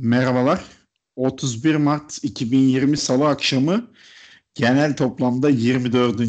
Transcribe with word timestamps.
Merhabalar. 0.00 0.64
31 1.16 1.74
Mart 1.74 2.24
2020 2.24 2.96
Salı 2.96 3.28
akşamı 3.28 3.90
genel 4.54 4.96
toplamda 4.96 5.50
24. 5.50 6.20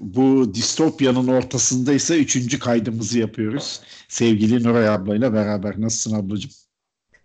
bu 0.00 0.54
distopyanın 0.54 1.28
ortasında 1.28 1.92
ise 1.92 2.18
3. 2.18 2.58
kaydımızı 2.58 3.18
yapıyoruz. 3.18 3.80
Sevgili 4.08 4.62
Nuray 4.62 4.88
ablayla 4.88 5.32
beraber. 5.32 5.80
Nasılsın 5.80 6.16
ablacığım? 6.16 6.50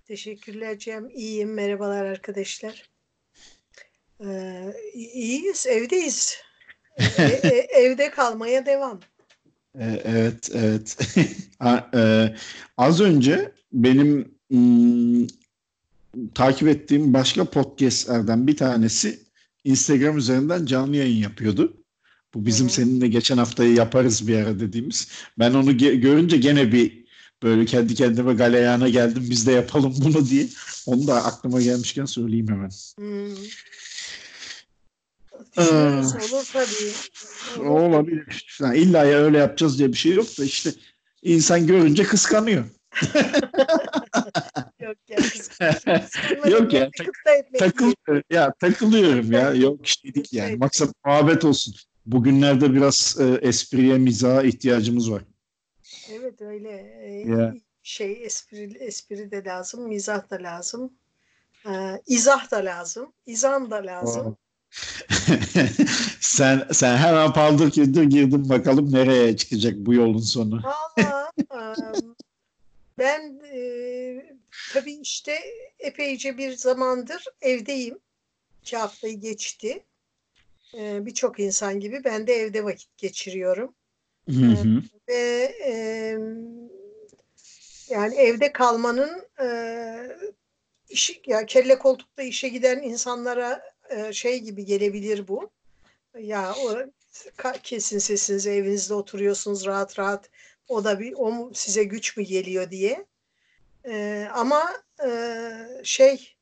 Teşekkürler 0.06 0.80
Cem. 0.80 1.10
İyiyim. 1.10 1.54
Merhabalar 1.54 2.06
arkadaşlar. 2.06 2.90
Ee, 4.26 4.74
iyiyiz. 4.94 5.68
Evdeyiz. 5.68 6.38
e, 7.18 7.24
e, 7.24 7.48
evde 7.82 8.12
kalmaya 8.12 8.66
devam. 8.66 9.00
Ee, 9.80 10.02
evet, 10.06 10.50
evet. 10.54 10.98
e, 11.94 12.36
az 12.78 13.02
önce 13.02 13.52
benim 13.74 14.38
ım, 14.54 15.28
takip 16.36 16.68
ettiğim 16.68 17.14
başka 17.14 17.46
podcastlerden 17.46 18.48
bir 18.48 18.58
tanesi 18.58 19.20
Instagram 19.64 20.18
üzerinden 20.18 20.66
canlı 20.66 20.96
yayın 20.96 21.22
yapıyordu. 21.22 21.84
Bu 22.34 22.46
bizim 22.46 22.68
Hı-hı. 22.68 22.76
seninle 22.76 23.08
geçen 23.08 23.38
haftayı 23.38 23.74
yaparız 23.74 24.28
bir 24.28 24.36
ara 24.38 24.60
dediğimiz. 24.60 25.08
Ben 25.40 25.54
onu 25.54 25.72
ge- 25.72 25.96
görünce 25.96 26.38
gene 26.38 26.72
bir 26.72 27.08
böyle 27.44 27.66
kendi 27.66 27.96
kendime 27.96 28.34
galeyana 28.34 28.90
geldim 28.90 29.28
biz 29.30 29.48
de 29.48 29.52
yapalım 29.52 29.96
bunu 30.04 30.30
diye. 30.30 30.48
Onu 30.86 31.08
da 31.08 31.26
aklıma 31.26 31.62
gelmişken 31.62 32.06
söyleyeyim 32.06 32.48
hemen. 32.48 32.70
Hmm. 32.98 33.36
olur 35.58 36.50
tabii. 36.54 37.68
Olabilir. 37.70 38.58
Yani 38.62 38.78
illa 38.78 39.06
ya 39.06 39.18
öyle 39.18 39.38
yapacağız 39.38 39.80
diye 39.80 39.88
bir 39.88 39.98
şey 39.98 40.14
yok 40.14 40.38
da 40.40 40.44
işte 40.44 40.74
insan 41.24 41.68
görünce 41.68 42.04
kıskanıyor. 42.04 42.66
Yok 44.80 44.98
ya. 45.10 45.18
Yok 46.50 46.74
ya. 46.74 46.90
takılıyorum 47.60 48.24
ya 48.30 48.54
takılıyorum 48.60 49.32
ya. 49.40 49.54
Yok 49.54 49.88
işte 49.88 50.14
değil 50.14 50.28
yani. 50.32 50.56
Maksat 50.56 50.90
muhabbet 51.06 51.46
olsun. 51.46 51.74
Bugünlerde 52.06 52.74
biraz 52.74 53.18
e, 53.20 53.24
espriye, 53.48 53.98
mizaha 53.98 54.44
ihtiyacımız 54.44 55.12
var. 55.12 55.24
Evet 56.12 56.42
öyle. 56.42 56.70
E, 56.70 57.54
Şey 57.84 58.26
espri, 58.26 58.78
espri 58.80 59.32
de 59.32 59.44
lazım, 59.44 59.88
mizah 59.88 60.30
da 60.30 60.36
lazım. 60.44 60.94
E, 61.70 62.02
izah 62.08 62.52
da 62.52 62.58
lazım, 62.58 63.14
izan 63.26 63.72
da 63.72 63.76
lazım. 63.76 64.38
sen 66.20 66.68
sen 66.72 66.98
hemen 66.98 67.34
paldır 67.34 67.72
küldür 67.72 68.04
girdin 68.04 68.50
bakalım 68.50 68.94
nereye 68.94 69.38
çıkacak 69.38 69.74
bu 69.78 69.94
yolun 69.94 70.20
sonu. 70.20 70.62
Valla 70.64 71.32
ben 72.98 73.42
e, 73.54 74.38
tabii 74.74 74.94
işte 75.02 75.40
epeyce 75.80 76.38
bir 76.38 76.52
zamandır 76.52 77.26
evdeyim. 77.42 78.00
İki 78.62 78.78
haftayı 78.78 79.20
geçti. 79.20 79.86
E, 80.74 81.06
Birçok 81.06 81.40
insan 81.40 81.80
gibi 81.80 82.04
ben 82.04 82.28
de 82.28 82.34
evde 82.34 82.64
vakit 82.64 82.98
geçiriyorum. 82.98 83.76
Hı 84.30 84.34
hı. 84.34 84.84
E, 85.08 85.14
ve 85.14 85.54
e, 85.66 85.74
yani 87.90 88.16
evde 88.16 88.52
kalmanın 88.52 89.28
e, 89.42 89.48
iş, 90.90 91.22
ya 91.26 91.46
kelle 91.46 91.80
koltukta 91.80 92.24
işe 92.24 92.50
giden 92.50 92.82
insanlara 92.82 93.62
e, 93.90 94.14
şey 94.14 94.40
gibi 94.40 94.66
gelebilir 94.66 95.28
bu. 95.28 95.50
Ya 96.20 96.56
o 96.66 96.78
kesin 97.64 98.00
sesinizi 98.00 98.50
evinizde 98.50 98.94
oturuyorsunuz 98.94 99.66
rahat 99.66 100.00
rahat 100.00 100.30
o 100.68 100.84
da 100.84 101.00
bir 101.00 101.14
o 101.18 101.52
size 101.54 101.84
güç 101.84 102.18
mü 102.18 102.24
geliyor 102.24 102.72
diye. 102.72 103.06
Ee, 103.86 104.28
ama 104.34 104.64
e, 105.08 105.12
şey 105.84 106.36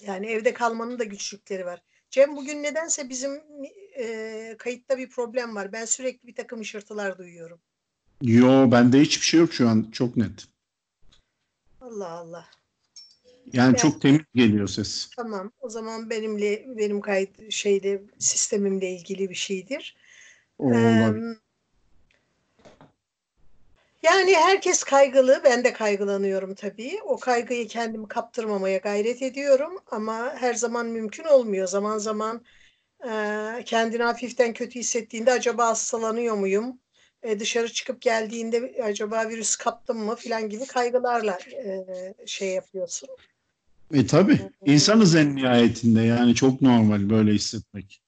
yani 0.00 0.26
evde 0.26 0.54
kalmanın 0.54 0.98
da 0.98 1.04
güçlükleri 1.04 1.66
var. 1.66 1.82
Cem 2.10 2.36
bugün 2.36 2.62
nedense 2.62 3.08
bizim 3.08 3.40
e, 3.98 4.56
kayıtta 4.58 4.98
bir 4.98 5.10
problem 5.10 5.54
var. 5.54 5.72
Ben 5.72 5.84
sürekli 5.84 6.26
bir 6.26 6.34
takım 6.34 6.60
ışırtılar 6.60 7.18
duyuyorum. 7.18 7.60
Yo 8.22 8.70
bende 8.70 9.00
hiçbir 9.00 9.26
şey 9.26 9.40
yok 9.40 9.52
şu 9.52 9.68
an 9.68 9.90
çok 9.92 10.16
net. 10.16 10.46
Allah 11.80 12.08
Allah. 12.08 12.46
Yani 13.52 13.72
ben, 13.72 13.78
çok 13.78 14.00
temiz 14.00 14.20
geliyor 14.34 14.68
ses. 14.68 15.10
Tamam. 15.16 15.52
O 15.60 15.68
zaman 15.68 16.10
benimle 16.10 16.64
benim 16.76 17.00
kayıt 17.00 17.52
şeyde 17.52 18.02
sistemimle 18.18 18.90
ilgili 18.90 19.30
bir 19.30 19.34
şeydir. 19.34 19.96
O, 20.58 20.74
ee, 20.74 21.36
yani 24.04 24.34
herkes 24.34 24.84
kaygılı, 24.84 25.40
ben 25.44 25.64
de 25.64 25.72
kaygılanıyorum 25.72 26.54
tabii. 26.54 26.98
O 27.04 27.18
kaygıyı 27.18 27.68
kendimi 27.68 28.08
kaptırmamaya 28.08 28.78
gayret 28.78 29.22
ediyorum 29.22 29.78
ama 29.90 30.34
her 30.36 30.54
zaman 30.54 30.86
mümkün 30.86 31.24
olmuyor. 31.24 31.66
Zaman 31.66 31.98
zaman 31.98 32.44
e, 33.04 33.10
kendini 33.64 34.02
hafiften 34.02 34.52
kötü 34.52 34.78
hissettiğinde 34.78 35.32
acaba 35.32 35.66
hastalanıyor 35.66 36.34
muyum? 36.34 36.78
E, 37.22 37.40
dışarı 37.40 37.72
çıkıp 37.72 38.02
geldiğinde 38.02 38.82
acaba 38.82 39.28
virüs 39.28 39.56
kaptım 39.56 39.98
mı 39.98 40.16
filan 40.16 40.48
gibi 40.48 40.66
kaygılarla 40.66 41.38
e, 41.52 41.84
şey 42.26 42.48
yapıyorsun. 42.48 43.08
E 43.94 44.06
tabii. 44.06 44.40
İnsanız 44.66 45.14
en 45.14 45.36
nihayetinde 45.36 46.02
yani 46.02 46.34
çok 46.34 46.62
normal 46.62 47.10
böyle 47.10 47.32
hissetmek. 47.32 48.00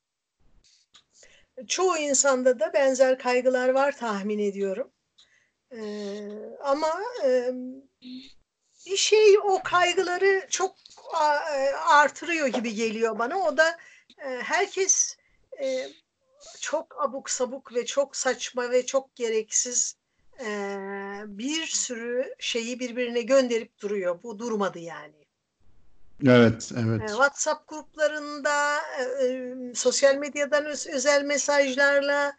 Çoğu 1.67 1.97
insanda 1.99 2.61
da 2.61 2.73
benzer 2.75 3.19
kaygılar 3.19 3.69
var 3.69 3.97
tahmin 3.97 4.39
ediyorum. 4.39 4.91
Ee, 5.73 6.29
ama 6.63 7.03
e, 7.25 7.51
bir 8.87 8.97
şey 8.97 9.39
o 9.39 9.63
kaygıları 9.65 10.47
çok 10.51 10.77
artırıyor 11.89 12.47
gibi 12.47 12.75
geliyor 12.75 13.19
bana. 13.19 13.39
O 13.39 13.57
da 13.57 13.79
e, 14.19 14.29
herkes 14.43 15.17
e, 15.63 15.89
çok 16.61 17.03
abuk 17.03 17.31
sabuk 17.31 17.75
ve 17.75 17.87
çok 17.87 18.17
saçma 18.17 18.71
ve 18.71 18.87
çok 18.87 19.17
gereksiz 19.17 19.97
e, 20.41 20.49
bir 21.27 21.67
sürü 21.67 22.35
şeyi 22.39 22.81
birbirine 22.81 23.23
gönderip 23.23 23.81
duruyor. 23.81 24.23
Bu 24.23 24.39
durmadı 24.39 24.79
yani. 24.79 25.27
Evet, 26.27 26.73
evet. 26.79 27.09
WhatsApp 27.09 27.69
gruplarında, 27.69 28.83
sosyal 29.75 30.17
medyadan 30.17 30.65
özel 30.67 31.25
mesajlarla 31.25 32.37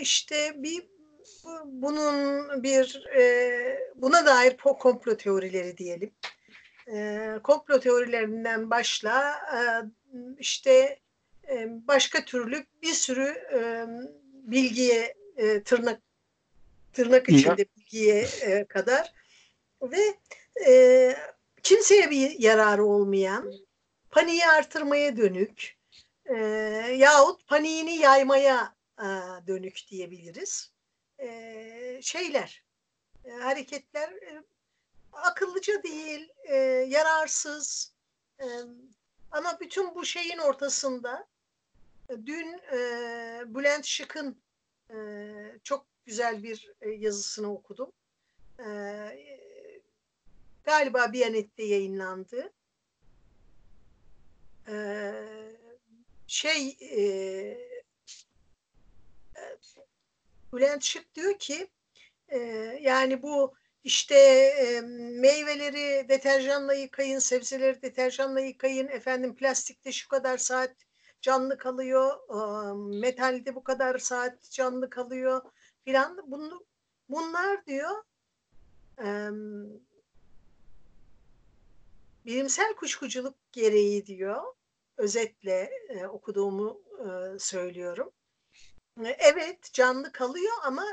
işte 0.00 0.52
bir 0.56 0.97
bunun 1.64 2.62
bir 2.62 3.06
e, 3.16 3.92
buna 3.94 4.26
dair 4.26 4.56
komplo 4.56 5.16
teorileri 5.16 5.78
diyelim. 5.78 6.10
E, 6.92 7.30
komplo 7.42 7.80
teorilerinden 7.80 8.70
başla 8.70 9.32
e, 9.32 9.60
işte 10.38 10.98
e, 11.48 11.66
başka 11.88 12.24
türlü 12.24 12.66
bir 12.82 12.92
sürü 12.92 13.28
e, 13.52 13.86
bilgiye 14.32 15.14
e, 15.36 15.62
tırnak 15.62 16.00
tırnak 16.92 17.28
içinde 17.28 17.66
bilgiye 17.76 18.26
e, 18.40 18.64
kadar 18.64 19.12
ve 19.82 20.00
e, 20.66 21.16
kimseye 21.62 22.10
bir 22.10 22.38
yararı 22.38 22.84
olmayan 22.84 23.52
paniği 24.10 24.46
artırmaya 24.46 25.16
dönük 25.16 25.76
e, 26.26 26.36
yahut 26.96 27.46
paniğini 27.46 27.96
yaymaya 27.96 28.74
e, 28.98 29.06
dönük 29.46 29.80
diyebiliriz 29.90 30.70
e, 31.18 32.00
şeyler, 32.02 32.64
e, 33.24 33.30
hareketler 33.30 34.12
e, 34.12 34.42
akıllıca 35.12 35.82
değil, 35.82 36.32
e, 36.44 36.56
yararsız. 36.88 37.92
E, 38.40 38.46
ama 39.30 39.60
bütün 39.60 39.94
bu 39.94 40.04
şeyin 40.04 40.38
ortasında 40.38 41.28
dün 42.08 42.60
e, 42.72 42.78
Bülent 43.46 43.84
Şık'ın 43.84 44.42
e, 44.90 44.96
çok 45.64 45.86
güzel 46.06 46.42
bir 46.42 46.72
e, 46.80 46.90
yazısını 46.90 47.52
okudum. 47.52 47.92
E, 48.58 48.68
galiba 50.64 51.12
Biyanet'te 51.12 51.62
yayınlandı. 51.62 52.52
E, 54.68 55.12
şey 56.26 56.76
e, 56.80 57.67
Bülent 60.52 60.84
Şık 60.84 61.14
diyor 61.14 61.38
ki 61.38 61.70
e, 62.28 62.38
yani 62.80 63.22
bu 63.22 63.54
işte 63.84 64.14
e, 64.14 64.80
meyveleri 65.20 66.08
deterjanla 66.08 66.74
yıkayın, 66.74 67.18
sebzeleri 67.18 67.82
deterjanla 67.82 68.40
yıkayın, 68.40 68.88
efendim 68.88 69.36
plastikte 69.36 69.92
şu 69.92 70.08
kadar 70.08 70.38
saat 70.38 70.74
canlı 71.20 71.58
kalıyor, 71.58 72.18
e, 72.30 72.38
metalde 72.98 73.54
bu 73.54 73.64
kadar 73.64 73.98
saat 73.98 74.50
canlı 74.50 74.90
kalıyor 74.90 75.42
filan. 75.84 76.30
Bunu, 76.30 76.66
bunlar 77.08 77.66
diyor 77.66 78.02
e, 79.04 79.28
bilimsel 82.26 82.74
kuşkuculuk 82.74 83.34
gereği 83.52 84.06
diyor, 84.06 84.42
özetle 84.96 85.70
e, 85.88 86.06
okuduğumu 86.06 86.80
e, 86.98 87.38
söylüyorum 87.38 88.12
evet 89.04 89.72
canlı 89.72 90.12
kalıyor 90.12 90.52
ama 90.64 90.86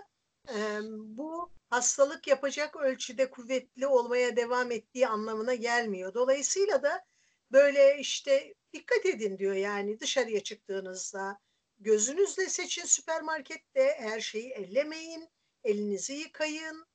e, 0.49 0.79
bu 0.91 1.49
hastalık 1.69 2.27
yapacak 2.27 2.75
ölçüde 2.75 3.29
kuvvetli 3.29 3.87
olmaya 3.87 4.35
devam 4.35 4.71
ettiği 4.71 5.07
anlamına 5.07 5.55
gelmiyor. 5.55 6.13
Dolayısıyla 6.13 6.83
da 6.83 7.05
böyle 7.51 7.99
işte 7.99 8.53
dikkat 8.73 9.05
edin 9.05 9.37
diyor 9.37 9.53
yani 9.53 9.99
dışarıya 9.99 10.43
çıktığınızda 10.43 11.39
gözünüzle 11.79 12.49
seçin 12.49 12.85
süpermarkette 12.85 13.95
her 13.99 14.19
şeyi 14.19 14.51
ellemeyin, 14.51 15.29
elinizi 15.63 16.13
yıkayın, 16.13 16.85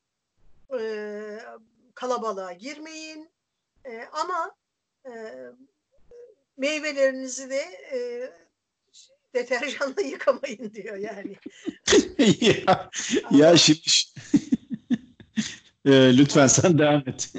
e, 0.79 0.83
kalabalığa 1.95 2.53
girmeyin 2.53 3.31
e, 3.85 4.05
ama 4.13 4.57
e, 5.07 5.13
meyvelerinizi 6.57 7.51
de 7.51 7.61
e, 7.93 7.99
deterjanla 9.35 10.03
yıkamayın 10.05 10.73
diyor 10.75 10.97
yani. 10.97 11.37
ya, 12.67 12.91
ya 13.31 13.57
şimdi 13.57 13.81
e, 15.85 16.19
lütfen 16.19 16.47
sen 16.47 16.79
devam 16.79 17.03
et. 17.09 17.33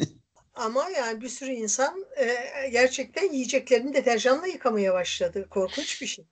Ama 0.53 0.89
yani 0.89 1.21
bir 1.21 1.29
sürü 1.29 1.51
insan 1.51 2.05
e, 2.17 2.35
gerçekten 2.69 3.31
yiyeceklerini 3.31 3.93
deterjanla 3.93 4.47
yıkamaya 4.47 4.93
başladı. 4.93 5.47
Korkunç 5.49 6.01
bir 6.01 6.07
şey. 6.07 6.25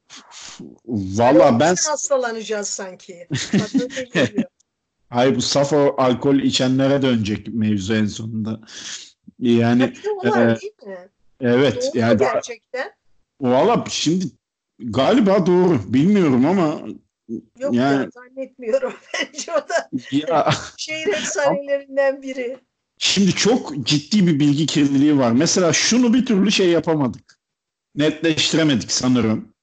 Valla 0.86 1.60
ben... 1.60 1.76
hastalanacağız 1.90 2.70
sanki. 2.70 3.28
Hayır 5.10 5.36
bu 5.36 5.42
saf 5.42 5.74
alkol 5.74 6.36
içenlere 6.36 7.02
dönecek 7.02 7.48
mevzu 7.48 7.94
en 7.94 8.06
sonunda. 8.06 8.60
Yani 9.40 9.84
e, 9.84 9.96
değil 9.96 10.74
mi? 10.86 10.98
Evet. 11.42 11.84
Doğru 11.84 12.00
yani 12.00 12.18
gerçekten. 12.18 12.92
Valla 13.42 13.86
şimdi 13.90 14.26
galiba 14.80 15.46
doğru. 15.46 15.94
Bilmiyorum 15.94 16.46
ama 16.46 16.82
Yok 17.60 17.74
yani, 17.74 18.02
ya 18.02 18.10
zannetmiyorum. 18.14 18.94
Bence 19.14 19.52
o 19.52 19.56
da 19.56 19.90
ya, 20.12 20.52
şehir 20.78 21.08
efsanelerinden 21.08 22.22
biri. 22.22 22.58
Şimdi 22.98 23.32
çok 23.32 23.86
ciddi 23.86 24.28
bir 24.28 24.40
bilgi 24.40 24.66
kirliliği 24.66 25.18
var. 25.18 25.32
Mesela 25.32 25.74
şunu 25.74 26.14
bir 26.14 26.26
türlü 26.26 26.52
şey 26.52 26.70
yapamadık. 26.70 27.40
Netleştiremedik 27.96 28.92
sanırım. 28.92 29.54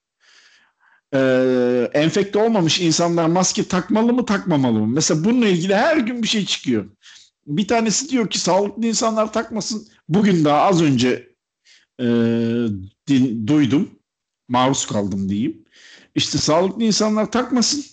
Ee, 1.14 1.90
enfekte 1.94 2.38
olmamış 2.38 2.80
insanlar 2.80 3.26
maske 3.26 3.68
takmalı 3.68 4.12
mı 4.12 4.26
takmamalı 4.26 4.80
mı? 4.80 4.86
Mesela 4.86 5.24
bununla 5.24 5.48
ilgili 5.48 5.74
her 5.74 5.96
gün 5.96 6.22
bir 6.22 6.28
şey 6.28 6.46
çıkıyor. 6.46 6.90
Bir 7.46 7.68
tanesi 7.68 8.08
diyor 8.08 8.30
ki 8.30 8.38
sağlıklı 8.38 8.86
insanlar 8.86 9.32
takmasın. 9.32 9.88
Bugün 10.08 10.44
daha 10.44 10.60
az 10.62 10.82
önce 10.82 11.28
e, 12.00 12.06
din, 13.08 13.46
duydum. 13.46 13.90
Maruz 14.48 14.86
kaldım 14.86 15.28
diyeyim. 15.28 15.64
İşte 16.14 16.38
sağlıklı 16.38 16.82
insanlar 16.82 17.30
takmasın. 17.30 17.84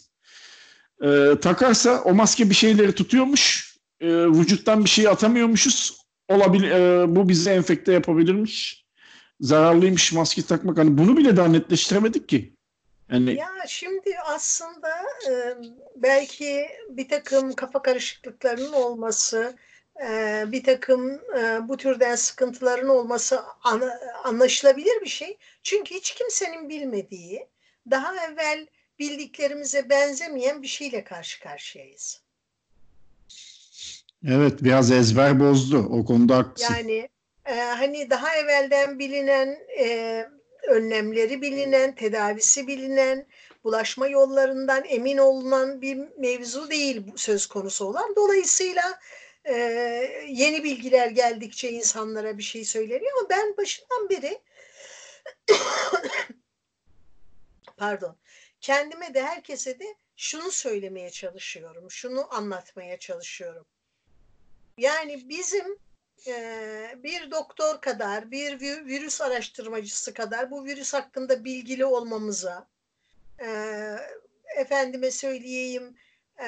E, 1.04 1.40
takarsa 1.42 2.02
o 2.02 2.14
maske 2.14 2.50
bir 2.50 2.56
şeyleri 2.56 2.96
tutuyormuş. 2.96 3.74
E, 4.02 4.08
vücuttan 4.08 4.84
bir 4.84 4.90
şey 4.90 5.08
atamıyormuşuz. 5.08 6.04
Olabilir, 6.30 6.72
e, 6.72 7.16
bu 7.16 7.30
bizi 7.30 7.50
enfekte 7.50 7.94
yapabilirmiş. 7.94 8.86
Zararlıymış 9.42 10.12
maske 10.12 10.42
takmak. 10.42 10.78
Hani 10.78 10.98
bunu 10.98 11.18
bile 11.18 11.38
daha 11.38 11.48
netleştiremedik 11.48 12.30
ki. 12.30 12.56
Yani... 13.12 13.36
Ya 13.36 13.50
şimdi 13.68 14.18
aslında 14.26 14.90
e, 15.30 15.34
belki 15.96 16.66
bir 16.90 17.10
takım 17.10 17.54
kafa 17.54 17.82
karışıklıklarının 17.82 18.74
olması, 18.74 19.56
e, 20.02 20.44
bir 20.48 20.64
takım 20.64 21.12
e, 21.12 21.68
bu 21.68 21.78
türden 21.78 22.16
sıkıntıların 22.16 22.90
olması 22.90 23.42
an, 23.64 23.84
anlaşılabilir 24.24 25.02
bir 25.02 25.10
şey. 25.10 25.38
Çünkü 25.64 25.96
hiç 25.96 26.14
kimsenin 26.14 26.70
bilmediği, 26.70 27.48
daha 27.92 28.26
evvel 28.26 28.68
bildiklerimize 29.00 29.90
benzemeyen 29.90 30.62
bir 30.62 30.68
şeyle 30.68 31.04
karşı 31.04 31.40
karşıyayız. 31.40 32.22
Evet 34.28 34.64
biraz 34.64 34.92
ezber 34.92 35.40
bozdu 35.40 35.78
o 35.78 36.06
konuda 36.06 36.38
haklısın. 36.38 36.74
Yani 36.74 37.10
e, 37.46 37.56
hani 37.56 38.10
daha 38.10 38.36
evvelden 38.36 39.00
bilinen 39.00 39.58
e, 39.80 40.26
önlemleri 40.68 41.42
bilinen, 41.42 41.96
tedavisi 41.96 42.68
bilinen, 42.68 43.26
bulaşma 43.64 44.08
yollarından 44.08 44.84
emin 44.88 45.18
olunan 45.18 45.82
bir 45.82 46.00
mevzu 46.18 46.70
değil 46.70 47.02
söz 47.16 47.46
konusu 47.46 47.86
olan. 47.86 48.16
Dolayısıyla 48.16 49.00
e, 49.46 49.54
yeni 50.30 50.64
bilgiler 50.64 51.08
geldikçe 51.08 51.72
insanlara 51.72 52.38
bir 52.38 52.44
şey 52.44 52.66
söyleniyor 52.66 53.12
ama 53.20 53.30
ben 53.30 53.58
başından 53.58 54.10
beri 54.10 54.42
pardon 57.78 58.18
kendime 58.62 59.14
de 59.14 59.24
herkese 59.24 59.80
de 59.80 59.96
şunu 60.16 60.52
söylemeye 60.52 61.10
çalışıyorum, 61.10 61.92
şunu 61.92 62.36
anlatmaya 62.36 63.00
çalışıyorum. 63.00 63.66
Yani 64.78 65.30
bizim 65.30 65.78
e, 66.28 66.96
bir 67.04 67.32
doktor 67.32 67.82
kadar, 67.82 68.32
bir 68.32 68.60
virüs 68.62 69.22
araştırmacısı 69.22 70.14
kadar 70.14 70.52
bu 70.52 70.66
virüs 70.66 70.94
hakkında 70.94 71.46
bilgili 71.46 71.86
olmamıza, 71.86 72.68
e, 73.40 73.48
efendime 74.58 75.12
söyleyeyim, 75.12 75.98
e, 76.44 76.48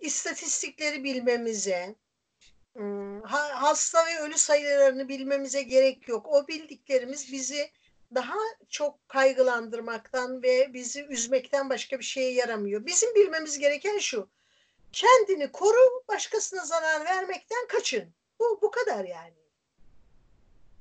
istatistikleri 0.00 1.04
bilmemize, 1.04 1.94
hasta 3.24 4.06
ve 4.06 4.18
ölü 4.20 4.38
sayılarını 4.38 5.08
bilmemize 5.08 5.62
gerek 5.62 6.08
yok. 6.08 6.26
O 6.28 6.48
bildiklerimiz 6.48 7.32
bizi 7.32 7.70
daha 8.14 8.38
çok 8.68 9.08
kaygılandırmaktan 9.08 10.42
ve 10.42 10.72
bizi 10.74 11.04
üzmekten 11.04 11.70
başka 11.70 11.98
bir 11.98 12.04
şeye 12.04 12.32
yaramıyor. 12.32 12.86
Bizim 12.86 13.14
bilmemiz 13.14 13.58
gereken 13.58 13.98
şu. 13.98 14.30
Kendini 14.92 15.52
koru, 15.52 16.04
başkasına 16.08 16.64
zarar 16.64 17.04
vermekten 17.04 17.66
kaçın. 17.68 18.14
Bu, 18.38 18.58
bu 18.62 18.70
kadar 18.70 19.04
yani. 19.04 19.34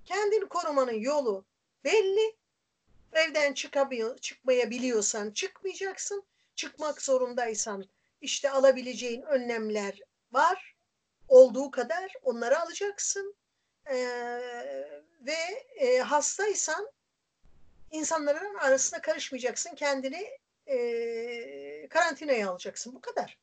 Kendini 0.05 0.49
korumanın 0.49 0.99
yolu 0.99 1.45
belli. 1.83 2.35
Evden 3.13 3.53
çıkamıyor, 3.53 4.17
çıkmaya 4.17 4.69
biliyorsan 4.69 5.31
çıkmayacaksın. 5.31 6.23
Çıkmak 6.55 7.01
zorundaysan 7.01 7.85
işte 8.21 8.49
alabileceğin 8.49 9.21
önlemler 9.21 9.99
var. 10.31 10.75
Olduğu 11.29 11.71
kadar 11.71 12.13
onları 12.23 12.59
alacaksın. 12.59 13.35
Ee, 13.91 13.95
ve 15.21 15.63
e, 15.75 15.99
hastaysan 15.99 16.91
insanların 17.91 18.55
arasına 18.55 19.01
karışmayacaksın. 19.01 19.75
Kendini 19.75 20.27
e, 20.67 21.87
karantinaya 21.89 22.49
alacaksın. 22.49 22.95
Bu 22.95 23.01
kadar. 23.01 23.37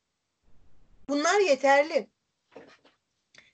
Bunlar 1.08 1.40
yeterli. 1.40 2.08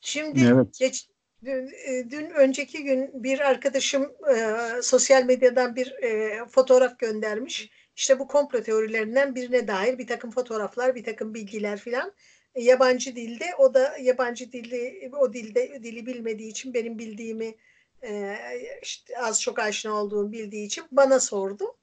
Şimdi 0.00 0.44
evet. 0.44 0.78
geç, 0.78 1.08
dün, 1.44 1.72
e, 1.86 2.10
dün 2.10 2.30
önceki 2.30 2.84
gün 2.84 3.22
bir 3.22 3.40
arkadaşım 3.40 4.12
e, 4.34 4.56
sosyal 4.82 5.24
medyadan 5.24 5.76
bir 5.76 5.92
e, 5.92 6.44
fotoğraf 6.48 6.98
göndermiş. 6.98 7.70
İşte 7.96 8.18
bu 8.18 8.28
komplo 8.28 8.62
teorilerinden 8.62 9.34
birine 9.34 9.68
dair 9.68 9.98
bir 9.98 10.06
takım 10.06 10.30
fotoğraflar, 10.30 10.94
bir 10.94 11.04
takım 11.04 11.34
bilgiler 11.34 11.78
filan. 11.78 12.12
Yabancı 12.54 13.16
dilde, 13.16 13.54
o 13.58 13.74
da 13.74 13.96
yabancı 13.98 14.52
dili, 14.52 15.10
o 15.16 15.32
dilde 15.32 15.82
dili 15.82 16.06
bilmediği 16.06 16.50
için 16.50 16.74
benim 16.74 16.98
bildiğimi 16.98 17.54
e, 18.02 18.36
işte 18.82 19.18
az 19.18 19.42
çok 19.42 19.58
aşina 19.58 20.02
olduğum 20.02 20.32
bildiği 20.32 20.66
için 20.66 20.84
bana 20.92 21.20
sordu. 21.20 21.76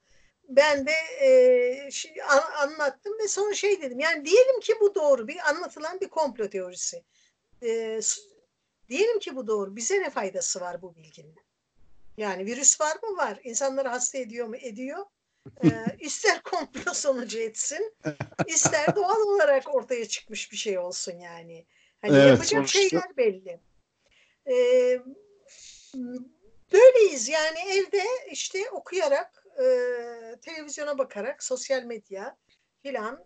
Ben 0.49 0.88
de 0.88 0.93
e, 1.21 1.91
şey, 1.91 2.13
an, 2.29 2.67
anlattım 2.67 3.13
ve 3.23 3.27
sonra 3.27 3.53
şey 3.53 3.81
dedim. 3.81 3.99
Yani 3.99 4.25
diyelim 4.25 4.59
ki 4.59 4.73
bu 4.81 4.95
doğru 4.95 5.27
bir 5.27 5.49
anlatılan 5.49 6.01
bir 6.01 6.09
komplo 6.09 6.49
teorisi 6.49 7.03
e, 7.63 7.99
diyelim 8.89 9.19
ki 9.19 9.35
bu 9.35 9.47
doğru. 9.47 9.75
Bize 9.75 10.01
ne 10.01 10.09
faydası 10.09 10.61
var 10.61 10.81
bu 10.81 10.95
bilginin? 10.95 11.35
Yani 12.17 12.45
virüs 12.45 12.81
var 12.81 12.95
mı? 13.03 13.17
Var. 13.17 13.39
İnsanları 13.43 13.89
hasta 13.89 14.17
ediyor 14.17 14.47
mu? 14.47 14.55
Ediyor. 14.55 15.05
E, 15.63 15.69
ister 16.00 16.41
komplo 16.41 16.93
sonucu 16.93 17.39
etsin, 17.39 17.93
ister 18.48 18.86
doğal 18.96 19.22
olarak 19.22 19.75
ortaya 19.75 20.08
çıkmış 20.08 20.51
bir 20.51 20.58
şey 20.58 20.79
olsun 20.79 21.19
yani. 21.19 21.65
Hani 22.01 22.17
evet, 22.17 22.27
yapacak 22.27 22.50
sonuçta. 22.50 22.79
şeyler 22.79 23.17
belli. 23.17 23.60
E, 24.48 24.55
böyleyiz 26.74 27.29
yani 27.29 27.60
evde 27.72 28.03
işte 28.31 28.69
okuyarak, 28.69 29.43
e, 29.58 29.65
televizyona 30.41 30.98
bakarak, 30.98 31.43
sosyal 31.43 31.84
medya, 31.84 32.38
filan. 32.84 33.25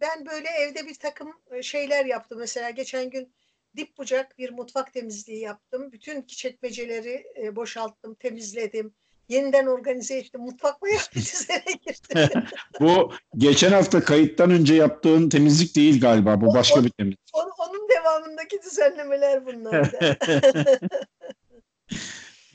ben 0.00 0.26
böyle 0.26 0.48
evde 0.48 0.86
bir 0.86 0.94
takım 0.94 1.32
şeyler 1.62 2.04
yaptım. 2.04 2.38
Mesela 2.38 2.70
geçen 2.70 3.10
gün 3.10 3.34
dip 3.76 3.98
bucak 3.98 4.38
bir 4.38 4.50
mutfak 4.50 4.92
temizliği 4.92 5.40
yaptım. 5.40 5.92
Bütün 5.92 6.22
çekmeceleri 6.22 7.26
boşalttım, 7.56 8.14
temizledim. 8.14 8.94
Yeniden 9.28 9.66
organize 9.66 10.18
ettim. 10.18 10.40
Mutfak 10.40 10.82
bayağı 10.82 11.00
düzene 11.14 11.64
girdi. 11.86 12.30
Bu 12.80 13.12
geçen 13.36 13.72
hafta 13.72 14.04
kayıttan 14.04 14.50
önce 14.50 14.74
yaptığın 14.74 15.28
temizlik 15.28 15.76
değil 15.76 16.00
galiba. 16.00 16.40
Bu 16.40 16.46
o, 16.48 16.54
başka 16.54 16.80
o, 16.80 16.84
bir 16.84 16.90
temizlik. 16.90 17.20
Onun, 17.32 17.52
onun 17.68 17.88
devamındaki 17.88 18.62
düzenlemeler 18.62 19.46
bunlar 19.46 19.90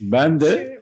ben 0.00 0.40
de 0.40 0.80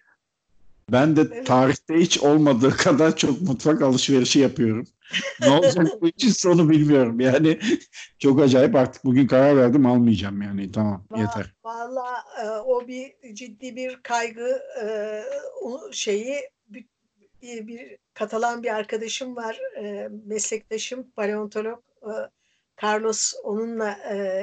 ben 0.92 1.16
de 1.16 1.44
tarihte 1.44 1.94
hiç 1.94 2.18
olmadığı 2.18 2.76
kadar 2.76 3.16
çok 3.16 3.40
mutfak 3.40 3.82
alışverişi 3.82 4.38
yapıyorum. 4.38 4.86
Ne 5.40 5.50
olacak 5.50 5.86
bu 6.00 6.08
için 6.08 6.30
sonu 6.30 6.70
bilmiyorum. 6.70 7.20
Yani 7.20 7.58
çok 8.18 8.40
acayip 8.40 8.76
artık 8.76 9.04
bugün 9.04 9.26
karar 9.26 9.56
verdim 9.56 9.86
almayacağım 9.86 10.42
yani 10.42 10.72
tamam 10.72 11.06
yeter. 11.16 11.54
Valla 11.64 12.24
e, 12.42 12.48
o 12.48 12.88
bir 12.88 13.34
ciddi 13.34 13.76
bir 13.76 14.02
kaygı 14.02 14.62
e, 14.82 14.86
şeyi 15.92 16.36
bir, 16.68 16.86
bir 17.42 17.98
Katalan 18.14 18.62
bir 18.62 18.74
arkadaşım 18.74 19.36
var 19.36 19.60
e, 19.76 20.08
meslektaşım 20.26 21.10
paleontolog 21.10 21.82
Carlos 22.82 23.34
onunla 23.44 23.98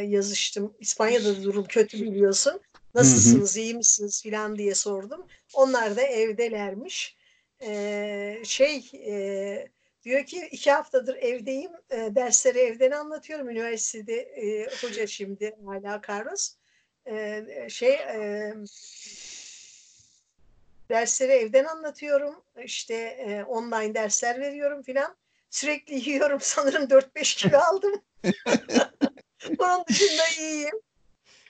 yazıştım. 0.07 0.73
İspanya'da 0.79 1.43
durum 1.43 1.65
kötü 1.65 2.01
biliyorsun. 2.01 2.61
Nasılsınız, 2.95 3.57
iyi 3.57 3.75
misiniz 3.75 4.23
filan 4.23 4.57
diye 4.57 4.75
sordum. 4.75 5.25
Onlar 5.53 5.95
da 5.95 6.01
evdelermiş. 6.01 7.17
şey 8.43 8.91
Diyor 10.03 10.25
ki 10.25 10.50
iki 10.51 10.72
haftadır 10.72 11.15
evdeyim. 11.15 11.72
E, 11.89 12.15
dersleri 12.15 12.60
evden 12.60 12.91
anlatıyorum. 12.91 13.50
Üniversitede 13.50 14.15
e, 14.22 14.70
hoca 14.82 15.08
şimdi 15.08 15.56
hala 15.65 16.01
Carlos. 16.10 16.56
E, 17.06 17.46
şey 17.70 17.94
e, 17.94 18.53
dersleri 20.89 21.32
evden 21.32 21.65
anlatıyorum. 21.65 22.44
İşte 22.63 22.96
e, 22.96 23.44
online 23.44 23.94
dersler 23.94 24.41
veriyorum 24.41 24.82
filan. 24.84 25.15
Sürekli 25.50 26.10
yiyorum. 26.10 26.39
Sanırım 26.41 26.84
4-5 26.84 27.38
kilo 27.38 27.58
aldım. 27.72 28.01
Onun 29.60 29.86
dışında 29.88 30.24
iyiyim. 30.39 30.82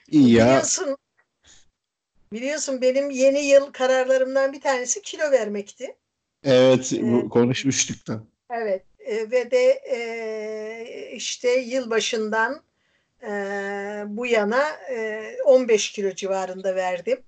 İyi 0.08 0.32
ya. 0.32 0.46
Biliyorsun, 0.46 0.96
biliyorsun 2.32 2.80
benim 2.82 3.10
yeni 3.10 3.46
yıl 3.46 3.72
kararlarımdan 3.72 4.52
bir 4.52 4.60
tanesi 4.60 5.02
kilo 5.02 5.30
vermekti. 5.30 5.96
Evet, 6.44 6.92
ee, 6.92 7.28
konuşmuştuk 7.28 8.06
da. 8.06 8.29
Evet 8.50 8.82
e, 8.98 9.30
ve 9.30 9.50
de 9.50 9.80
e, 9.90 11.10
işte 11.12 11.50
yılbaşından 11.50 12.62
e, 13.22 13.30
bu 14.06 14.26
yana 14.26 14.62
e, 14.90 15.22
15 15.44 15.92
kilo 15.92 16.14
civarında 16.14 16.74
verdim. 16.74 17.18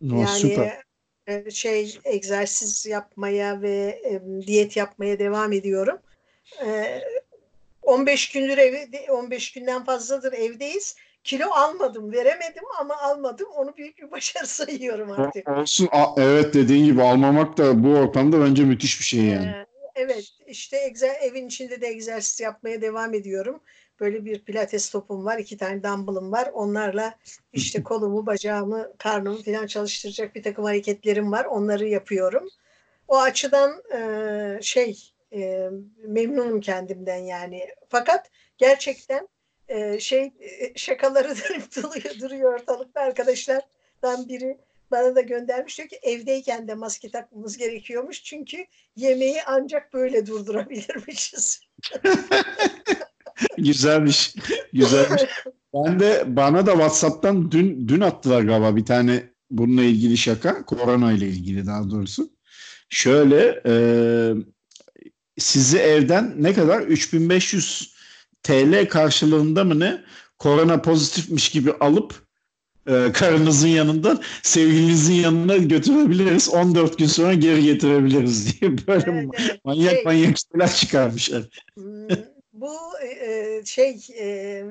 No, 0.00 0.20
yani 0.20 0.38
süper. 0.38 0.82
E, 1.26 1.50
şey 1.50 1.98
egzersiz 2.04 2.86
yapmaya 2.86 3.62
ve 3.62 4.00
e, 4.04 4.46
diyet 4.46 4.76
yapmaya 4.76 5.18
devam 5.18 5.52
ediyorum. 5.52 5.98
E, 6.66 7.00
15 7.82 8.32
gündür 8.32 8.58
ev 8.58 8.74
15 9.08 9.52
günden 9.52 9.84
fazladır 9.84 10.32
evdeyiz. 10.32 10.96
Kilo 11.24 11.50
almadım, 11.50 12.12
veremedim 12.12 12.64
ama 12.80 12.96
almadım. 12.96 13.48
Onu 13.56 13.76
büyük 13.76 13.98
bir 13.98 14.10
başarı 14.10 14.46
sayıyorum 14.46 15.10
artık. 15.10 15.48
Olsun. 15.48 15.88
Evet 16.16 16.54
dediğin 16.54 16.84
gibi 16.84 17.02
almamak 17.02 17.56
da 17.56 17.84
bu 17.84 17.88
ortamda 17.88 18.40
bence 18.40 18.64
müthiş 18.64 19.00
bir 19.00 19.04
şey 19.04 19.20
yani. 19.20 19.46
Ee, 19.46 19.69
Evet 19.94 20.30
işte 20.46 20.76
egzer, 20.76 21.16
evin 21.20 21.46
içinde 21.46 21.80
de 21.80 21.86
egzersiz 21.86 22.40
yapmaya 22.40 22.82
devam 22.82 23.14
ediyorum. 23.14 23.60
Böyle 24.00 24.24
bir 24.24 24.44
pilates 24.44 24.90
topum 24.90 25.24
var, 25.24 25.38
iki 25.38 25.56
tane 25.56 25.82
dumbbellım 25.82 26.32
var. 26.32 26.50
Onlarla 26.52 27.18
işte 27.52 27.82
kolumu, 27.82 28.26
bacağımı, 28.26 28.92
karnımı 28.98 29.42
falan 29.42 29.66
çalıştıracak 29.66 30.34
bir 30.34 30.42
takım 30.42 30.64
hareketlerim 30.64 31.32
var. 31.32 31.44
Onları 31.44 31.88
yapıyorum. 31.88 32.48
O 33.08 33.18
açıdan 33.18 33.82
e, 33.94 34.58
şey 34.62 35.12
e, 35.32 35.70
memnunum 36.06 36.60
kendimden 36.60 37.16
yani. 37.18 37.68
Fakat 37.88 38.30
gerçekten 38.58 39.28
e, 39.68 40.00
şey 40.00 40.32
şakaları 40.76 41.28
dönüp 41.48 41.76
duruyor, 41.76 42.20
duruyor 42.20 42.54
ortalıkta 42.54 43.00
arkadaşlardan 43.00 44.28
biri 44.28 44.58
bana 44.90 45.16
da 45.16 45.20
göndermiş 45.20 45.78
diyor 45.78 45.88
ki 45.88 45.98
evdeyken 46.02 46.68
de 46.68 46.74
maske 46.74 47.10
takmamız 47.10 47.56
gerekiyormuş. 47.56 48.24
Çünkü 48.24 48.56
yemeği 48.96 49.38
ancak 49.46 49.92
böyle 49.92 50.26
durdurabilirmişiz. 50.26 51.60
Güzelmiş. 53.58 54.34
Güzelmiş. 54.72 55.22
Ben 55.74 56.00
de 56.00 56.24
bana 56.26 56.66
da 56.66 56.72
WhatsApp'tan 56.72 57.50
dün 57.50 57.88
dün 57.88 58.00
attılar 58.00 58.42
galiba 58.42 58.76
bir 58.76 58.84
tane 58.84 59.30
bununla 59.50 59.82
ilgili 59.82 60.16
şaka. 60.16 60.64
Korona 60.64 61.12
ile 61.12 61.28
ilgili 61.28 61.66
daha 61.66 61.90
doğrusu. 61.90 62.30
Şöyle 62.88 63.62
e, 63.66 63.74
sizi 65.38 65.78
evden 65.78 66.34
ne 66.38 66.54
kadar 66.54 66.80
3500 66.80 67.94
TL 68.42 68.88
karşılığında 68.88 69.64
mı 69.64 69.80
ne 69.80 70.04
korona 70.38 70.82
pozitifmiş 70.82 71.48
gibi 71.48 71.72
alıp 71.72 72.29
e, 72.86 73.12
karınızın 73.12 73.68
yanından 73.68 74.22
sevgilinizin 74.42 75.14
yanına 75.14 75.56
götürebiliriz. 75.56 76.48
14 76.48 76.98
gün 76.98 77.06
sonra 77.06 77.34
geri 77.34 77.62
getirebiliriz 77.62 78.60
diye 78.60 78.70
böyle 78.86 79.04
evet, 79.10 79.28
evet. 79.38 79.64
manyak 79.64 79.90
şey, 79.90 80.04
manyak 80.04 80.36
şeyler 80.38 80.72
çıkarmışlar. 80.72 81.42
Hmm, 81.74 82.08
bu 82.52 82.74
e, 83.02 83.06
e, 83.06 83.62
şey 83.64 83.96
e, 84.18 84.64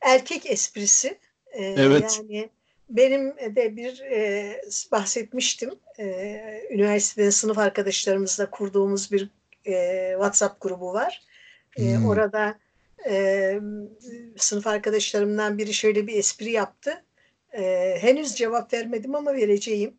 erkek 0.00 0.46
esprisi. 0.46 1.18
E, 1.52 1.64
evet. 1.64 2.20
Yani 2.22 2.48
benim 2.90 3.36
de 3.36 3.76
bir 3.76 4.00
e, 4.00 4.60
bahsetmiştim. 4.92 5.70
E, 5.98 6.36
üniversitede 6.70 7.30
sınıf 7.30 7.58
arkadaşlarımızla 7.58 8.50
kurduğumuz 8.50 9.12
bir 9.12 9.30
e, 9.66 10.10
WhatsApp 10.12 10.60
grubu 10.60 10.92
var. 10.92 11.22
E, 11.76 11.82
hmm. 11.82 12.06
Orada 12.06 12.58
e, 13.08 13.54
sınıf 14.36 14.66
arkadaşlarımdan 14.66 15.58
biri 15.58 15.74
şöyle 15.74 16.06
bir 16.06 16.16
espri 16.16 16.50
yaptı. 16.50 17.04
E, 17.52 17.96
henüz 18.00 18.34
cevap 18.34 18.72
vermedim 18.72 19.14
ama 19.14 19.34
vereceğim. 19.34 19.98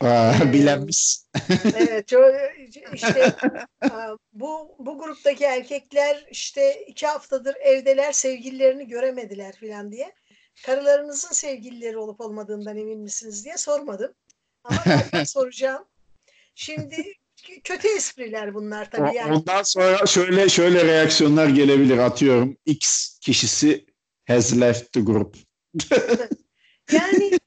Aa, 0.00 0.52
bilenmiş. 0.52 1.18
evet, 1.74 2.12
işte 2.94 3.34
bu 4.32 4.76
bu 4.78 4.98
gruptaki 4.98 5.44
erkekler 5.44 6.26
işte 6.30 6.84
iki 6.86 7.06
haftadır 7.06 7.56
evdeler 7.56 8.12
sevgililerini 8.12 8.88
göremediler 8.88 9.54
falan 9.60 9.92
diye. 9.92 10.12
Karılarınızın 10.66 11.32
sevgilileri 11.32 11.98
olup 11.98 12.20
olmadığından 12.20 12.76
emin 12.76 13.00
misiniz 13.00 13.44
diye 13.44 13.56
sormadım. 13.56 14.14
Ama 14.64 14.84
soracağım. 15.26 15.84
Şimdi 16.54 17.12
kötü 17.64 17.88
espriler 17.88 18.54
bunlar 18.54 18.90
tabii 18.90 19.16
yani. 19.16 19.34
Ondan 19.34 19.62
sonra 19.62 20.06
şöyle 20.06 20.48
şöyle 20.48 20.84
reaksiyonlar 20.84 21.46
gelebilir 21.46 21.98
atıyorum. 21.98 22.56
X 22.66 23.08
kişisi 23.18 23.86
has 24.28 24.60
left 24.60 24.92
the 24.92 25.00
group. 25.00 25.36
yani 26.92 27.38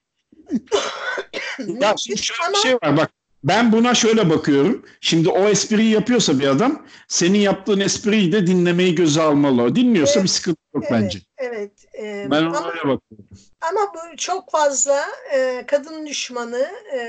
ya 1.81 1.95
şimdi 1.97 2.21
şöyle 2.21 2.43
ama... 2.47 2.53
bir 2.53 2.61
şey 2.61 2.73
var 2.73 2.97
bak 2.97 3.11
ben 3.45 3.71
buna 3.71 3.93
şöyle 3.93 4.29
bakıyorum. 4.29 4.85
Şimdi 5.01 5.29
o 5.29 5.49
espriyi 5.49 5.91
yapıyorsa 5.91 6.39
bir 6.39 6.47
adam 6.47 6.85
senin 7.07 7.39
yaptığın 7.39 7.79
espriyi 7.79 8.31
de 8.31 8.47
dinlemeyi 8.47 8.95
göze 8.95 9.21
almalı. 9.21 9.75
Dinliyorsa 9.75 10.13
evet, 10.13 10.23
bir 10.23 10.29
sıkıntı 10.29 10.61
yok 10.75 10.83
evet, 10.89 10.91
bence. 10.91 11.19
Evet. 11.37 11.71
E, 11.99 12.27
ben 12.31 12.43
ona 12.43 12.69
öyle 12.69 12.79
bakıyorum. 12.79 13.27
Ama 13.61 13.93
bu 13.93 14.17
çok 14.17 14.51
fazla 14.51 15.05
e, 15.33 15.63
kadın 15.67 16.05
düşmanı 16.05 16.67
e, 16.95 17.01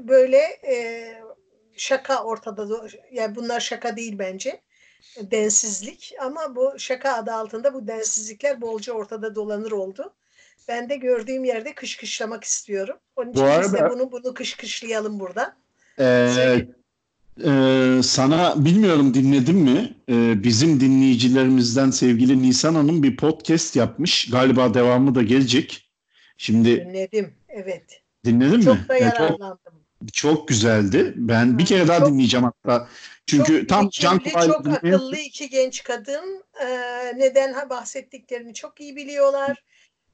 böyle 0.00 0.38
e, 0.68 1.14
şaka 1.80 2.24
ortada. 2.24 2.88
Yani 3.12 3.36
bunlar 3.36 3.60
şaka 3.60 3.96
değil 3.96 4.18
bence. 4.18 4.60
Densizlik 5.20 6.12
ama 6.22 6.56
bu 6.56 6.74
şaka 6.78 7.12
adı 7.12 7.32
altında 7.32 7.74
bu 7.74 7.86
densizlikler 7.86 8.60
bolca 8.60 8.92
ortada 8.92 9.34
dolanır 9.34 9.72
oldu. 9.72 10.12
Ben 10.68 10.88
de 10.88 10.96
gördüğüm 10.96 11.44
yerde 11.44 11.74
kışkışlamak 11.74 12.44
istiyorum. 12.44 12.96
Onun 13.16 13.30
için 13.30 13.42
bu 13.42 13.46
arada, 13.46 13.62
biz 13.62 13.72
de 13.72 13.90
bunu 13.90 14.12
bunu 14.12 14.34
kışkışlayalım 14.34 15.20
burada. 15.20 15.56
E, 15.98 16.04
e, 17.44 18.00
sana 18.02 18.64
bilmiyorum 18.64 19.14
dinledin 19.14 19.56
mi? 19.56 19.94
E, 20.08 20.42
bizim 20.44 20.80
dinleyicilerimizden 20.80 21.90
sevgili 21.90 22.42
Nisan 22.42 22.74
Hanım 22.74 23.02
bir 23.02 23.16
podcast 23.16 23.76
yapmış. 23.76 24.30
Galiba 24.30 24.74
devamı 24.74 25.14
da 25.14 25.22
gelecek. 25.22 25.90
Şimdi 26.36 26.76
dinledim. 26.76 27.34
Evet. 27.48 28.02
Dinledin 28.24 28.60
Çok 28.60 28.74
mi? 28.74 28.80
Çok 28.80 28.88
da 28.88 28.96
yararlandım. 28.96 29.79
Çok 30.12 30.48
güzeldi. 30.48 31.14
Ben 31.16 31.58
bir 31.58 31.66
kere 31.66 31.88
daha 31.88 31.98
çok, 31.98 32.08
dinleyeceğim 32.08 32.44
hatta. 32.46 32.88
Çünkü 33.26 33.58
çok 33.60 33.68
tam 33.68 33.88
can 33.88 34.18
Çok 34.18 34.66
akıllı 34.68 35.16
iki 35.16 35.48
genç 35.50 35.82
kadın 35.82 36.44
e, 36.62 36.68
neden 37.16 37.70
bahsettiklerini 37.70 38.54
çok 38.54 38.80
iyi 38.80 38.96
biliyorlar. 38.96 39.64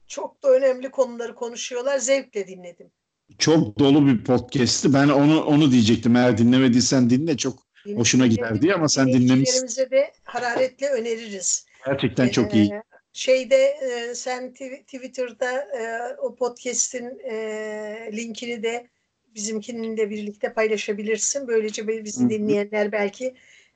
Çok 0.06 0.42
da 0.42 0.50
önemli 0.50 0.90
konuları 0.90 1.34
konuşuyorlar. 1.34 1.98
Zevkle 1.98 2.46
dinledim. 2.46 2.90
Çok 3.38 3.78
dolu 3.78 4.06
bir 4.06 4.24
podcast'ti. 4.24 4.94
Ben 4.94 5.08
onu 5.08 5.44
onu 5.44 5.72
diyecektim. 5.72 6.16
Eğer 6.16 6.38
dinlemediysen 6.38 7.10
dinle 7.10 7.36
çok 7.36 7.58
Dinledim. 7.84 8.00
hoşuna 8.00 8.26
gider 8.26 8.62
diye 8.62 8.74
ama 8.74 8.88
sen 8.88 9.08
dinlemişsin. 9.08 9.90
de 9.90 10.12
hararetle 10.24 10.88
öneririz. 10.88 11.66
Gerçekten 11.86 12.28
çok 12.28 12.54
iyi. 12.54 12.72
Ee, 12.72 12.82
şeyde 13.12 13.56
e, 13.56 14.14
sen 14.14 14.54
Twitter'da 14.54 15.52
e, 15.52 16.16
o 16.18 16.34
podcast'in 16.34 17.18
e, 17.30 18.10
linkini 18.12 18.62
de 18.62 18.88
bizimkinin 19.36 19.96
de 19.96 20.10
birlikte 20.10 20.52
paylaşabilirsin. 20.52 21.48
Böylece 21.48 21.88
bizi 22.04 22.30
dinleyenler 22.30 22.92
belki 22.92 23.34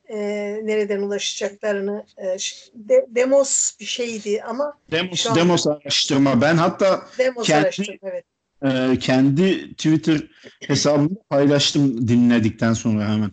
e, 0.08 0.18
nereden 0.62 1.00
ulaşacaklarını 1.00 2.06
e, 2.18 2.24
de, 2.74 3.06
demos 3.08 3.72
bir 3.80 3.84
şeydi 3.84 4.42
ama 4.42 4.78
demos 4.90 5.26
an, 5.26 5.34
demos 5.34 5.66
araştırma. 5.66 6.40
Ben 6.40 6.56
hatta 6.56 7.06
demos 7.18 7.46
kendi 7.46 7.98
evet. 8.02 8.24
e, 8.64 8.98
kendi 8.98 9.70
Twitter 9.70 10.20
hesabımda 10.66 11.20
paylaştım 11.30 12.08
dinledikten 12.08 12.72
sonra 12.72 13.08
hemen. 13.12 13.30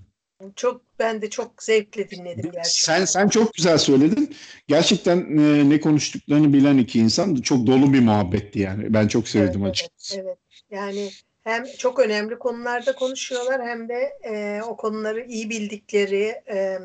Çok 0.56 0.82
ben 1.00 1.22
de 1.22 1.30
çok 1.30 1.64
zevkle 1.64 2.10
dinledim 2.10 2.52
gerçekten. 2.52 2.64
Sen 2.64 3.06
sen 3.06 3.28
çok 3.28 3.54
güzel 3.54 3.78
söyledin. 3.78 4.36
Gerçekten 4.68 5.38
e, 5.38 5.70
ne 5.70 5.80
konuştuklarını 5.80 6.54
bilen 6.54 6.78
iki 6.78 7.00
insan 7.00 7.36
çok 7.36 7.68
dolu 7.68 7.94
bir 7.94 8.00
muhabbetti 8.00 8.60
yani. 8.60 8.94
Ben 8.94 9.08
çok 9.08 9.28
sevdim 9.28 9.62
evet, 9.62 9.72
açıkçası. 9.72 10.16
Evet, 10.16 10.26
evet. 10.26 10.38
Yani 10.72 11.10
hem 11.48 11.66
çok 11.78 12.00
önemli 12.00 12.40
konularda 12.40 12.96
konuşuyorlar 12.96 13.68
hem 13.68 13.90
de 13.90 14.18
e, 14.24 14.62
o 14.62 14.78
konuları 14.78 15.26
iyi 15.26 15.50
bildikleri, 15.50 16.42
e, 16.48 16.80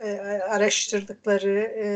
e, 0.00 0.10
araştırdıkları 0.40 1.58
e, 1.60 1.86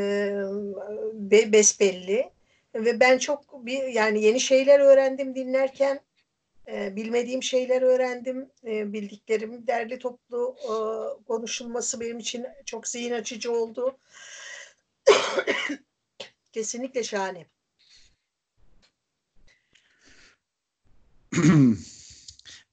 be, 1.15 1.53
besbelli. 1.53 2.31
Ve 2.75 3.01
ben 3.01 3.19
çok 3.19 3.67
bir 3.67 3.83
yani 3.83 4.23
yeni 4.23 4.41
şeyler 4.41 4.81
öğrendim 4.81 5.35
dinlerken 5.35 6.01
e, 6.69 6.97
bilmediğim 6.97 7.43
şeyler 7.43 7.83
öğrendim. 7.83 8.51
E, 8.67 8.93
bildiklerim 8.93 9.67
derli 9.67 9.99
toplu 9.99 10.57
e, 10.63 10.75
konuşulması 11.25 12.01
benim 12.01 12.19
için 12.19 12.47
çok 12.67 12.89
zihin 12.89 13.13
açıcı 13.13 13.53
oldu. 13.53 13.99
Kesinlikle 16.53 17.03
şahane. 17.05 17.54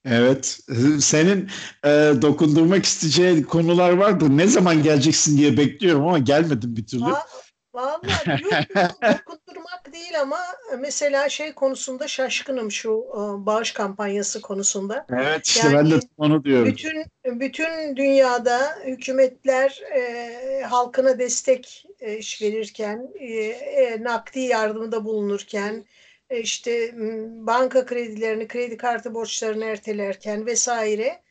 Evet. 0.05 0.59
Senin 0.99 1.49
e, 1.85 1.89
dokundurmak 2.21 2.85
isteyeceğin 2.85 3.43
konular 3.43 3.91
vardı. 3.91 4.37
Ne 4.37 4.47
zaman 4.47 4.83
geleceksin 4.83 5.37
diye 5.37 5.57
bekliyorum 5.57 6.07
ama 6.07 6.19
gelmedim 6.19 6.75
bir 6.75 6.85
türlü. 6.85 7.03
Va 7.03 7.25
Vallahi 7.73 8.41
yok, 8.75 8.91
dokundurmak 9.01 9.93
değil 9.93 10.21
ama 10.21 10.39
mesela 10.79 11.29
şey 11.29 11.53
konusunda 11.53 12.07
şaşkınım 12.07 12.71
şu 12.71 12.89
e, 12.89 13.45
bağış 13.45 13.71
kampanyası 13.71 14.41
konusunda. 14.41 15.05
Evet 15.09 15.47
işte 15.47 15.67
yani, 15.67 15.77
ben 15.77 15.91
de 15.91 15.99
onu 16.17 16.43
diyorum. 16.43 16.67
Bütün 16.67 17.05
bütün 17.25 17.95
dünyada 17.95 18.79
hükümetler 18.85 19.81
e, 19.95 20.63
halkına 20.63 21.19
destek 21.19 21.85
e, 21.99 22.09
verirken, 22.41 23.07
e, 23.19 23.25
e, 23.35 24.03
nakdi 24.03 24.39
yardımda 24.39 25.05
bulunurken, 25.05 25.73
e, 25.73 25.85
işte 26.39 26.91
banka 27.47 27.85
kredilerini, 27.85 28.47
kredi 28.47 28.77
kartı 28.77 29.13
borçlarını 29.13 29.65
ertelerken 29.65 30.45
vesaire 30.45 31.23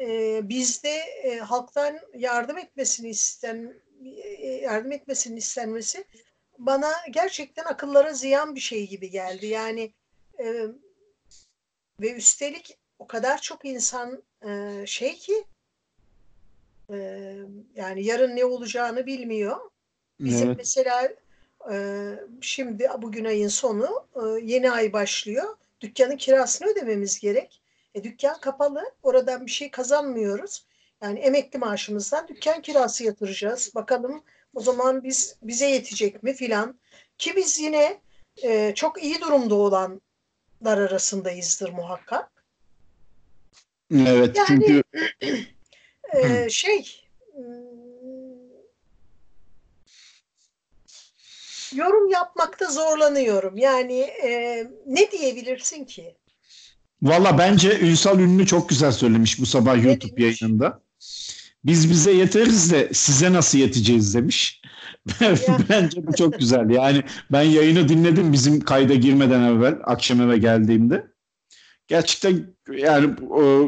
e, 0.00 0.40
bizde 0.48 0.96
e, 1.22 1.38
halktan 1.38 1.98
yardım 2.14 2.58
etmesini 2.58 3.08
isten 3.08 3.74
e, 4.32 4.48
yardım 4.48 4.92
etmesinin 4.92 5.36
istenmesi 5.36 6.04
bana 6.58 6.92
gerçekten 7.10 7.64
akıllara 7.64 8.12
ziyan 8.12 8.54
bir 8.54 8.60
şey 8.60 8.88
gibi 8.88 9.10
geldi. 9.10 9.46
Yani 9.46 9.92
e, 10.38 10.66
ve 12.00 12.12
üstelik 12.12 12.78
o 12.98 13.06
kadar 13.06 13.40
çok 13.40 13.64
insan 13.64 14.22
e, 14.46 14.82
şey 14.86 15.14
ki 15.14 15.44
e, 16.90 16.96
yani 17.74 18.04
yarın 18.04 18.36
ne 18.36 18.44
olacağını 18.44 19.06
bilmiyor. 19.06 19.70
Bizim 20.20 20.48
evet. 20.48 20.58
mesela 20.58 21.04
e, 21.04 21.16
şimdi 22.40 22.88
bugün 22.98 23.24
ayın 23.24 23.48
sonu 23.48 24.06
e, 24.16 24.20
yeni 24.42 24.70
ay 24.70 24.92
başlıyor. 24.92 25.56
Dükkanın 25.80 26.16
kirasını 26.16 26.68
ödememiz 26.68 27.20
gerek. 27.20 27.62
E, 27.94 28.04
dükkan 28.04 28.40
kapalı. 28.40 28.92
Oradan 29.02 29.46
bir 29.46 29.50
şey 29.50 29.70
kazanmıyoruz. 29.70 30.66
Yani 31.02 31.18
emekli 31.18 31.58
maaşımızdan 31.58 32.28
dükkan 32.28 32.62
kirası 32.62 33.04
yatıracağız. 33.04 33.74
Bakalım 33.74 34.24
o 34.54 34.60
zaman 34.60 35.04
biz 35.04 35.36
bize 35.42 35.66
yetecek 35.66 36.22
mi 36.22 36.34
filan. 36.34 36.78
Ki 37.18 37.36
biz 37.36 37.58
yine 37.58 38.00
e, 38.42 38.72
çok 38.74 39.02
iyi 39.02 39.20
durumda 39.20 39.54
olanlar 39.54 39.98
arasındayızdır 40.78 41.70
muhakkak. 41.72 42.44
Evet 43.92 44.36
yani, 44.36 44.46
çünkü 44.46 44.82
e, 46.14 46.50
şey 46.50 47.03
yorum 51.74 52.10
yapmakta 52.10 52.66
zorlanıyorum. 52.70 53.56
Yani 53.56 54.00
e, 54.00 54.64
ne 54.86 55.10
diyebilirsin 55.10 55.84
ki? 55.84 56.16
Valla 57.02 57.38
bence 57.38 57.80
Ünsal 57.80 58.20
Ünlü 58.20 58.46
çok 58.46 58.68
güzel 58.68 58.92
söylemiş 58.92 59.40
bu 59.40 59.46
sabah 59.46 59.76
ne 59.76 59.82
YouTube 59.82 60.16
demiş? 60.16 60.42
yayınında. 60.42 60.80
Biz 61.64 61.90
bize 61.90 62.12
yeteriz 62.12 62.72
de 62.72 62.88
size 62.92 63.32
nasıl 63.32 63.58
yeteceğiz 63.58 64.14
demiş. 64.14 64.62
bence 65.68 66.06
bu 66.06 66.12
çok 66.16 66.38
güzel. 66.38 66.70
Yani 66.70 67.02
ben 67.32 67.42
yayını 67.42 67.88
dinledim 67.88 68.32
bizim 68.32 68.60
kayda 68.60 68.94
girmeden 68.94 69.42
evvel 69.42 69.78
akşam 69.84 70.20
eve 70.20 70.38
geldiğimde. 70.38 71.06
Gerçekten 71.88 72.46
yani 72.68 73.14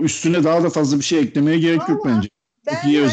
üstüne 0.02 0.44
daha 0.44 0.62
da 0.62 0.70
fazla 0.70 0.98
bir 0.98 1.04
şey 1.04 1.18
eklemeye 1.18 1.58
gerek 1.58 1.78
Vallahi 1.78 1.90
yok 1.90 2.06
bence. 2.06 2.28
Ben, 2.66 2.74
çok 2.74 2.84
iyi 2.84 2.94
yani, 2.94 3.10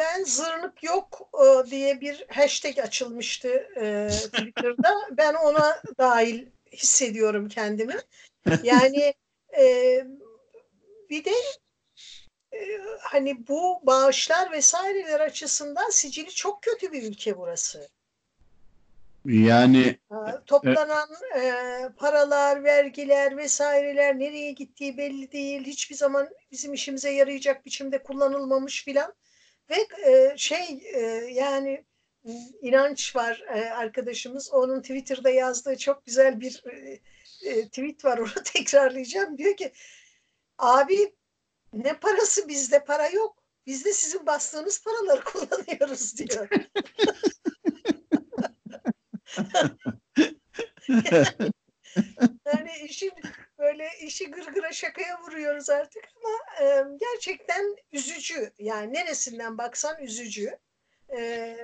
ben 0.00 0.24
zırnık 0.24 0.82
yok 0.82 1.30
e, 1.34 1.70
diye 1.70 2.00
bir 2.00 2.26
hashtag 2.28 2.78
açılmıştı 2.78 3.48
e, 3.76 4.08
Twitter'da. 4.32 4.94
ben 5.10 5.34
ona 5.34 5.82
dahil 5.98 6.46
hissediyorum 6.72 7.48
kendimi. 7.48 7.96
Yani 8.62 9.14
e, 9.58 9.64
bir 11.10 11.24
de 11.24 11.30
e, 12.52 12.80
hani 13.00 13.48
bu 13.48 13.80
bağışlar 13.82 14.52
vesaireler 14.52 15.20
açısından 15.20 15.90
sicili 15.90 16.30
çok 16.30 16.62
kötü 16.62 16.92
bir 16.92 17.02
ülke 17.02 17.38
burası. 17.38 17.88
Yani 19.24 19.98
toplanan 20.46 21.08
e, 21.36 21.52
paralar, 21.96 22.64
vergiler 22.64 23.36
vesaireler 23.36 24.18
nereye 24.18 24.52
gittiği 24.52 24.96
belli 24.96 25.32
değil. 25.32 25.64
Hiçbir 25.66 25.94
zaman 25.94 26.28
bizim 26.52 26.74
işimize 26.74 27.10
yarayacak 27.10 27.66
biçimde 27.66 28.02
kullanılmamış 28.02 28.84
filan. 28.84 29.14
Ve 29.70 29.88
e, 30.06 30.34
şey 30.36 30.82
e, 30.94 31.00
yani 31.32 31.84
inanç 32.62 33.16
var 33.16 33.44
e, 33.54 33.70
arkadaşımız. 33.70 34.52
Onun 34.52 34.80
Twitter'da 34.80 35.30
yazdığı 35.30 35.78
çok 35.78 36.06
güzel 36.06 36.40
bir 36.40 36.62
e, 37.42 37.68
tweet 37.68 38.04
var. 38.04 38.18
Onu 38.18 38.42
tekrarlayacağım. 38.44 39.38
Diyor 39.38 39.56
ki 39.56 39.72
abi 40.58 41.14
ne 41.72 41.92
parası 41.98 42.48
bizde 42.48 42.84
para 42.84 43.08
yok. 43.08 43.44
Biz 43.66 43.84
de 43.84 43.92
sizin 43.92 44.26
bastığınız 44.26 44.84
paraları 44.84 45.24
kullanıyoruz 45.24 46.18
diyor. 46.18 46.48
yani 52.46 52.70
işin 52.84 53.12
böyle 53.58 53.88
işi 54.02 54.30
gırgıra 54.30 54.72
şakaya 54.72 55.20
vuruyoruz 55.22 55.70
artık 55.70 56.04
ama 56.16 56.28
e, 56.60 56.84
gerçekten 57.00 57.76
üzücü. 57.92 58.52
Yani 58.58 58.94
neresinden 58.94 59.58
baksan 59.58 60.02
üzücü. 60.02 60.58
E, 61.16 61.56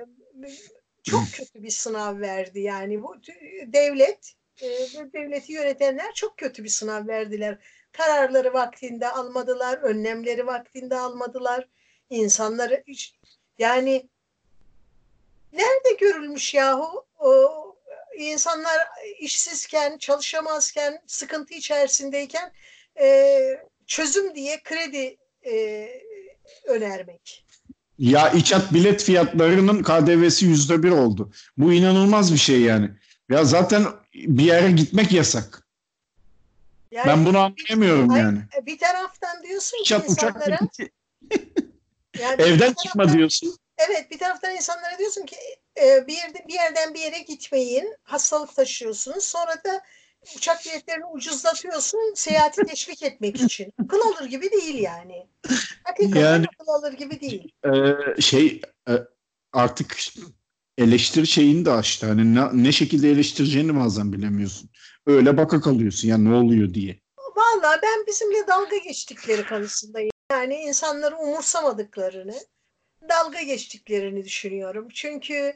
çok 1.03 1.23
kötü 1.33 1.63
bir 1.63 1.69
sınav 1.69 2.19
verdi 2.19 2.59
yani 2.59 3.03
bu 3.03 3.15
devlet 3.65 4.33
e, 4.61 4.67
devleti 5.13 5.51
yönetenler 5.51 6.13
çok 6.13 6.37
kötü 6.37 6.63
bir 6.63 6.69
sınav 6.69 7.07
verdiler. 7.07 7.57
Kararları 7.91 8.53
vaktinde 8.53 9.09
almadılar, 9.09 9.77
önlemleri 9.77 10.47
vaktinde 10.47 10.95
almadılar. 10.95 11.67
İnsanları 12.09 12.83
yani 13.57 14.09
nerede 15.53 15.93
görülmüş 15.99 16.53
yahu 16.53 17.05
o 17.19 17.75
insanlar 18.17 18.87
işsizken, 19.19 19.97
çalışamazken, 19.97 21.01
sıkıntı 21.07 21.53
içerisindeyken 21.53 22.51
e, 22.99 23.66
çözüm 23.87 24.35
diye 24.35 24.63
kredi 24.63 25.17
e, 25.45 25.87
önermek. 26.67 27.45
Ya 27.99 28.29
içat 28.29 28.73
bilet 28.73 29.03
fiyatlarının 29.03 29.83
KDV'si 29.83 30.45
yüzde 30.45 30.83
bir 30.83 30.91
oldu. 30.91 31.31
Bu 31.57 31.73
inanılmaz 31.73 32.33
bir 32.33 32.37
şey 32.37 32.61
yani. 32.61 32.89
Ya 33.29 33.45
zaten 33.45 33.85
bir 34.13 34.43
yere 34.43 34.71
gitmek 34.71 35.11
yasak. 35.11 35.67
Yani 36.91 37.07
ben 37.07 37.25
bunu 37.25 37.39
anlayamıyorum 37.39 38.09
bir, 38.09 38.19
yani. 38.19 38.39
Bir 38.65 38.77
taraftan 38.77 39.43
diyorsun 39.43 39.83
ki 39.83 39.95
insanlara 40.09 40.59
yani 42.19 42.41
evden 42.41 42.73
çıkma 42.73 43.03
taraftan, 43.03 43.17
diyorsun. 43.17 43.57
Evet 43.77 44.11
bir 44.11 44.19
taraftan 44.19 44.55
insanlara 44.55 44.97
diyorsun 44.97 45.25
ki 45.25 45.35
e, 45.81 46.07
bir, 46.07 46.13
yerde, 46.13 46.45
bir 46.47 46.53
yerden 46.53 46.93
bir 46.93 46.99
yere 46.99 47.19
gitmeyin. 47.19 47.95
Hastalık 48.03 48.55
taşıyorsunuz. 48.55 49.23
Sonra 49.23 49.63
da 49.63 49.81
uçak 50.37 50.65
biletlerini 50.65 51.05
ucuzlatıyorsun 51.05 52.13
seyahati 52.15 52.63
teşvik 52.63 53.03
etmek 53.03 53.41
için. 53.41 53.73
Akıl 53.83 53.99
alır 53.99 54.29
gibi 54.29 54.51
değil 54.51 54.79
yani. 54.79 55.27
Hakikaten 55.83 56.21
yani, 56.21 56.45
akıl 56.59 56.67
alır 56.67 56.93
gibi 56.93 57.21
değil. 57.21 57.51
E, 57.65 58.21
şey 58.21 58.61
e, 58.89 58.93
artık 59.53 59.97
eleştir 60.77 61.25
şeyini 61.25 61.65
de 61.65 61.71
açtı. 61.71 62.07
Hani 62.07 62.35
ne, 62.35 62.63
ne 62.63 62.71
şekilde 62.71 63.11
eleştireceğini 63.11 63.79
bazen 63.79 64.13
bilemiyorsun. 64.13 64.69
Öyle 65.05 65.37
baka 65.37 65.61
kalıyorsun 65.61 66.07
ya 66.07 66.17
ne 66.17 66.35
oluyor 66.35 66.73
diye. 66.73 66.99
Vallahi 67.35 67.79
ben 67.83 68.07
bizimle 68.07 68.47
dalga 68.47 68.77
geçtikleri 68.77 69.47
konusundayım. 69.47 70.11
Yani 70.31 70.55
insanları 70.55 71.17
umursamadıklarını, 71.17 72.35
dalga 73.09 73.41
geçtiklerini 73.41 74.23
düşünüyorum. 74.23 74.87
Çünkü 74.93 75.53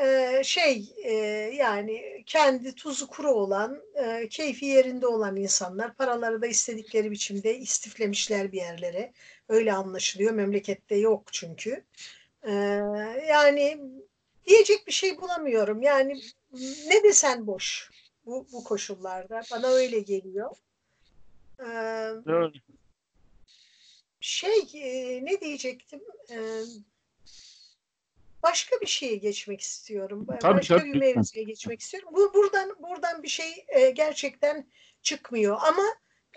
e, 0.00 0.40
şey 0.44 0.94
e, 1.04 1.12
yani 1.54 2.22
kendi 2.26 2.74
tuzu 2.74 3.06
kuru 3.06 3.30
olan, 3.30 3.82
e, 3.94 4.28
keyfi 4.28 4.66
yerinde 4.66 5.06
olan 5.06 5.36
insanlar 5.36 5.94
paraları 5.94 6.42
da 6.42 6.46
istedikleri 6.46 7.10
biçimde 7.10 7.58
istiflemişler 7.58 8.52
bir 8.52 8.56
yerlere. 8.56 9.12
Öyle 9.48 9.72
anlaşılıyor. 9.72 10.32
Memlekette 10.32 10.96
yok 10.96 11.32
çünkü. 11.32 11.84
E, 12.42 12.52
yani 13.28 13.80
diyecek 14.46 14.86
bir 14.86 14.92
şey 14.92 15.20
bulamıyorum. 15.20 15.82
Yani 15.82 16.20
ne 16.86 17.02
desen 17.02 17.46
boş 17.46 17.90
bu, 18.26 18.46
bu 18.52 18.64
koşullarda. 18.64 19.42
Bana 19.52 19.66
öyle 19.66 20.00
geliyor. 20.00 20.50
E, 21.58 21.68
evet. 22.26 22.54
Şey 24.20 24.70
e, 24.74 25.24
ne 25.24 25.40
diyecektim? 25.40 26.00
E, 26.30 26.38
başka 28.42 28.80
bir 28.80 28.86
şeye 28.86 29.16
geçmek 29.16 29.60
istiyorum. 29.60 30.26
Tabii, 30.40 30.58
başka 30.58 30.78
tabii, 30.78 30.92
bir 30.92 30.98
mevzuya 30.98 31.44
geçmek 31.44 31.80
istiyorum. 31.80 32.08
Bu 32.12 32.34
buradan 32.34 32.76
buradan 32.78 33.22
bir 33.22 33.28
şey 33.28 33.64
e, 33.68 33.90
gerçekten 33.90 34.66
çıkmıyor 35.02 35.58
ama 35.68 35.82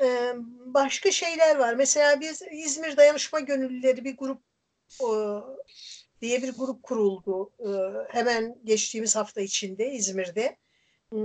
e, 0.01 0.33
başka 0.65 1.11
şeyler 1.11 1.55
var. 1.55 1.73
Mesela 1.73 2.21
biz 2.21 2.41
İzmir 2.51 2.97
Dayanışma 2.97 3.39
Gönüllüleri 3.39 4.05
bir 4.05 4.17
grup 4.17 4.41
e, 5.01 5.09
diye 6.21 6.43
bir 6.43 6.53
grup 6.53 6.83
kuruldu. 6.83 7.51
E, 7.59 7.69
hemen 8.09 8.57
geçtiğimiz 8.63 9.15
hafta 9.15 9.41
içinde 9.41 9.91
İzmir'de. 9.91 10.57
E, 11.13 11.17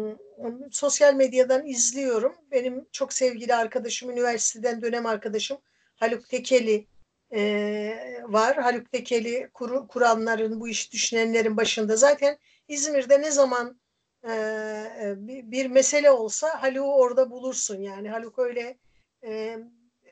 sosyal 0.71 1.15
medyadan 1.15 1.67
izliyorum. 1.67 2.35
Benim 2.51 2.87
çok 2.93 3.13
sevgili 3.13 3.55
arkadaşım, 3.55 4.11
üniversiteden 4.11 4.83
dönem 4.83 5.07
arkadaşım 5.07 5.59
Haluk 5.97 6.29
Tekeli 6.29 6.87
e, 7.35 8.23
var. 8.23 8.57
Haluk 8.57 8.93
Tekeli 8.93 9.51
kur, 9.55 9.89
kuranların, 9.89 10.61
bu 10.61 10.69
iş 10.69 10.93
düşünenlerin 10.93 11.57
başında. 11.57 11.97
Zaten 11.97 12.39
İzmir'de 12.69 13.23
ne 13.23 13.31
zaman 13.31 13.81
e, 14.25 14.33
bir, 15.17 15.51
bir 15.51 15.67
mesele 15.67 16.11
olsa 16.11 16.63
Haluk'u 16.63 16.95
orada 16.95 17.31
bulursun. 17.31 17.83
Yani 17.83 18.09
Haluk 18.09 18.39
öyle 18.39 18.79
e, 19.25 19.59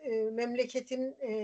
e, 0.03 0.23
memleketin 0.31 1.17
e, 1.21 1.35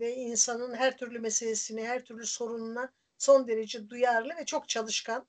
ve 0.00 0.14
insanın 0.14 0.74
her 0.74 0.96
türlü 0.96 1.18
meselesine, 1.18 1.84
her 1.84 2.04
türlü 2.04 2.26
sorununa 2.26 2.92
son 3.18 3.48
derece 3.48 3.90
duyarlı 3.90 4.36
ve 4.36 4.44
çok 4.44 4.68
çalışkan. 4.68 5.26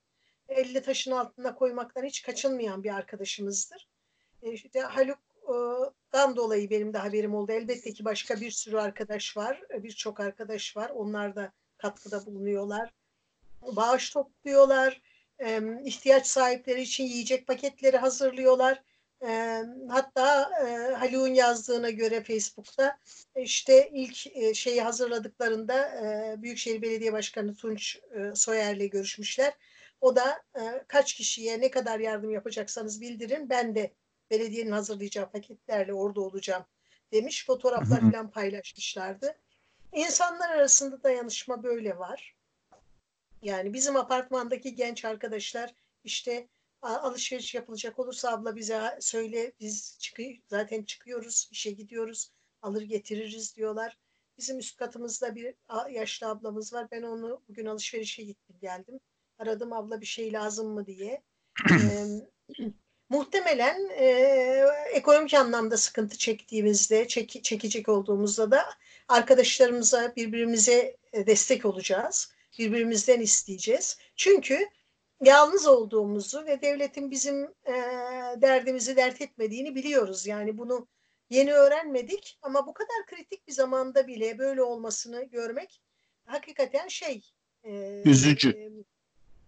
Elle 0.50 0.82
taşın 0.82 1.12
altına 1.12 1.56
koymaktan 1.56 2.04
hiç 2.04 2.22
kaçınmayan 2.22 2.84
bir 2.84 2.96
arkadaşımızdır. 2.96 3.90
E, 4.42 4.52
işte 4.52 4.80
Haluk 4.80 5.20
dan 6.14 6.36
dolayı 6.36 6.70
benim 6.70 6.94
de 6.94 6.98
haberim 6.98 7.36
oldu. 7.36 7.52
Elbette 7.52 7.94
ki 7.94 8.06
başka 8.06 8.42
bir 8.42 8.52
sürü 8.52 8.78
arkadaş 8.78 9.38
var, 9.38 9.62
birçok 9.84 10.20
arkadaş 10.20 10.78
var. 10.78 10.90
Onlar 10.90 11.36
da 11.36 11.52
katkıda 11.78 12.26
bulunuyorlar. 12.26 12.94
Bağış 13.62 14.10
topluyorlar. 14.10 15.02
ihtiyaç 15.84 16.28
sahipleri 16.28 16.82
için 16.82 17.04
yiyecek 17.04 17.48
paketleri 17.48 17.98
hazırlıyorlar. 17.98 18.84
Hatta 19.90 20.52
Haluk'un 21.00 21.34
yazdığına 21.34 21.90
göre 21.90 22.24
Facebook'ta 22.24 22.98
işte 23.36 23.90
ilk 23.94 24.16
şeyi 24.56 24.82
hazırladıklarında 24.82 25.92
Büyükşehir 26.42 26.82
Belediye 26.82 27.14
Başkanı 27.14 27.56
Tunç 27.56 28.00
Soyer'le 28.36 28.90
görüşmüşler. 28.90 29.54
O 30.02 30.16
da 30.16 30.44
kaç 30.88 31.14
kişiye 31.14 31.62
ne 31.62 31.72
kadar 31.72 32.00
yardım 32.00 32.32
yapacaksanız 32.32 33.02
bildirin 33.02 33.50
ben 33.50 33.76
de 33.76 33.92
belediyenin 34.32 34.72
hazırlayacağı 34.72 35.32
paketlerle 35.32 35.94
orada 35.94 36.22
olacağım 36.22 36.66
demiş. 37.12 37.46
Fotoğraflar 37.46 38.00
falan 38.00 38.32
paylaşmışlardı. 38.32 39.36
İnsanlar 39.94 40.50
arasında 40.50 41.04
dayanışma 41.04 41.64
böyle 41.64 41.98
var. 41.98 42.36
Yani 43.42 43.74
bizim 43.74 43.96
apartmandaki 43.96 44.76
genç 44.76 45.06
arkadaşlar 45.06 45.74
işte 46.04 46.48
alışveriş 46.82 47.56
yapılacak 47.56 48.00
olursa 48.00 48.32
abla 48.32 48.56
bize 48.56 48.98
söyle 49.00 49.52
biz 49.60 49.98
çıkıyor 50.00 50.36
zaten 50.48 50.84
çıkıyoruz 50.84 51.50
işe 51.52 51.72
gidiyoruz 51.72 52.32
alır 52.62 52.82
getiririz 52.82 53.56
diyorlar. 53.56 53.98
Bizim 54.38 54.60
üst 54.60 54.78
katımızda 54.78 55.36
bir 55.36 55.56
yaşlı 55.92 56.28
ablamız 56.28 56.74
var. 56.74 56.88
Ben 56.92 57.04
onu 57.04 57.42
bugün 57.50 57.66
alışverişe 57.66 58.24
gittim 58.24 58.56
geldim. 58.62 59.00
Aradım 59.40 59.74
abla 59.74 60.02
bir 60.02 60.06
şey 60.06 60.34
lazım 60.34 60.68
mı 60.68 60.86
diye. 60.86 61.24
muhtemelen 63.10 63.90
e, 63.90 64.06
ekonomik 64.92 65.34
anlamda 65.34 65.78
sıkıntı 65.78 66.18
çektiğimizde, 66.18 67.08
çek, 67.08 67.44
çekecek 67.44 67.90
olduğumuzda 67.90 68.52
da 68.52 68.66
arkadaşlarımıza, 69.08 70.16
birbirimize 70.16 70.98
e, 71.14 71.28
destek 71.28 71.66
olacağız. 71.66 72.32
Birbirimizden 72.60 73.20
isteyeceğiz. 73.20 73.98
Çünkü 74.16 74.70
yalnız 75.22 75.68
olduğumuzu 75.68 76.46
ve 76.46 76.62
devletin 76.62 77.12
bizim 77.12 77.44
e, 77.44 77.74
derdimizi 78.42 78.96
dert 78.96 79.22
etmediğini 79.22 79.76
biliyoruz. 79.76 80.28
Yani 80.28 80.58
bunu 80.58 80.88
yeni 81.30 81.54
öğrenmedik 81.54 82.40
ama 82.42 82.68
bu 82.68 82.74
kadar 82.74 83.06
kritik 83.08 83.48
bir 83.48 83.54
zamanda 83.54 84.08
bile 84.08 84.38
böyle 84.40 84.64
olmasını 84.64 85.24
görmek 85.24 85.82
hakikaten 86.26 86.88
şey. 86.88 87.32
E, 87.64 88.02
üzücü. 88.06 88.50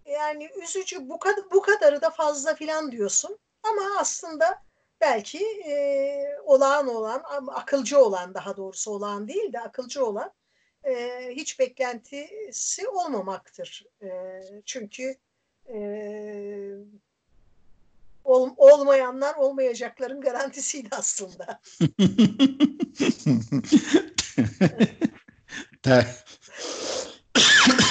E, 0.05 0.11
yani 0.11 0.49
üzücü 0.63 1.09
bu 1.09 1.19
kadar 1.19 1.51
bu 1.51 1.61
kadarı 1.61 2.01
da 2.01 2.09
fazla 2.09 2.55
filan 2.55 2.91
diyorsun. 2.91 3.39
Ama 3.71 3.99
aslında 3.99 4.61
belki 5.01 5.45
e, 5.67 6.17
olağan 6.45 6.87
olan, 6.87 7.23
akılcı 7.47 7.99
olan 7.99 8.33
daha 8.33 8.57
doğrusu 8.57 8.91
olağan 8.91 9.27
değil 9.27 9.53
de 9.53 9.59
akılcı 9.59 10.05
olan 10.05 10.31
e, 10.83 11.21
hiç 11.31 11.59
beklentisi 11.59 12.87
olmamaktır. 12.87 13.85
E, 14.01 14.09
çünkü 14.65 15.15
e, 15.73 15.79
ol, 18.23 18.49
olmayanlar 18.57 19.35
olmayacakların 19.35 20.21
garantisiydi 20.21 20.89
aslında. 20.91 21.59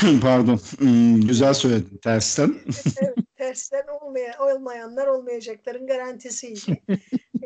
Pardon. 0.23 0.61
Hmm, 0.79 1.21
güzel 1.21 1.55
söyledin. 1.55 1.97
Tersten. 1.97 2.55
evet 2.97 3.26
tersten 3.47 3.87
olmaya, 3.87 4.39
olmayanlar 4.39 5.07
olmayacakların 5.07 5.87
garantisiydi. 5.87 6.83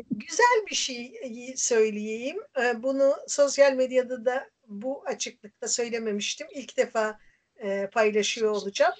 Güzel 0.09 0.65
bir 0.69 0.75
şey 0.75 1.13
söyleyeyim. 1.57 2.37
Ee, 2.61 2.83
bunu 2.83 3.15
sosyal 3.27 3.73
medyada 3.73 4.25
da 4.25 4.49
bu 4.67 5.03
açıklıkta 5.05 5.67
söylememiştim. 5.67 6.47
İlk 6.51 6.77
defa 6.77 7.19
e, 7.57 7.89
paylaşıyor 7.93 8.51
olacağım. 8.51 8.93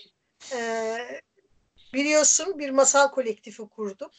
Biliyorsun 1.93 2.59
bir 2.59 2.69
masal 2.69 3.11
kolektifi 3.11 3.63
kurdum. 3.63 4.11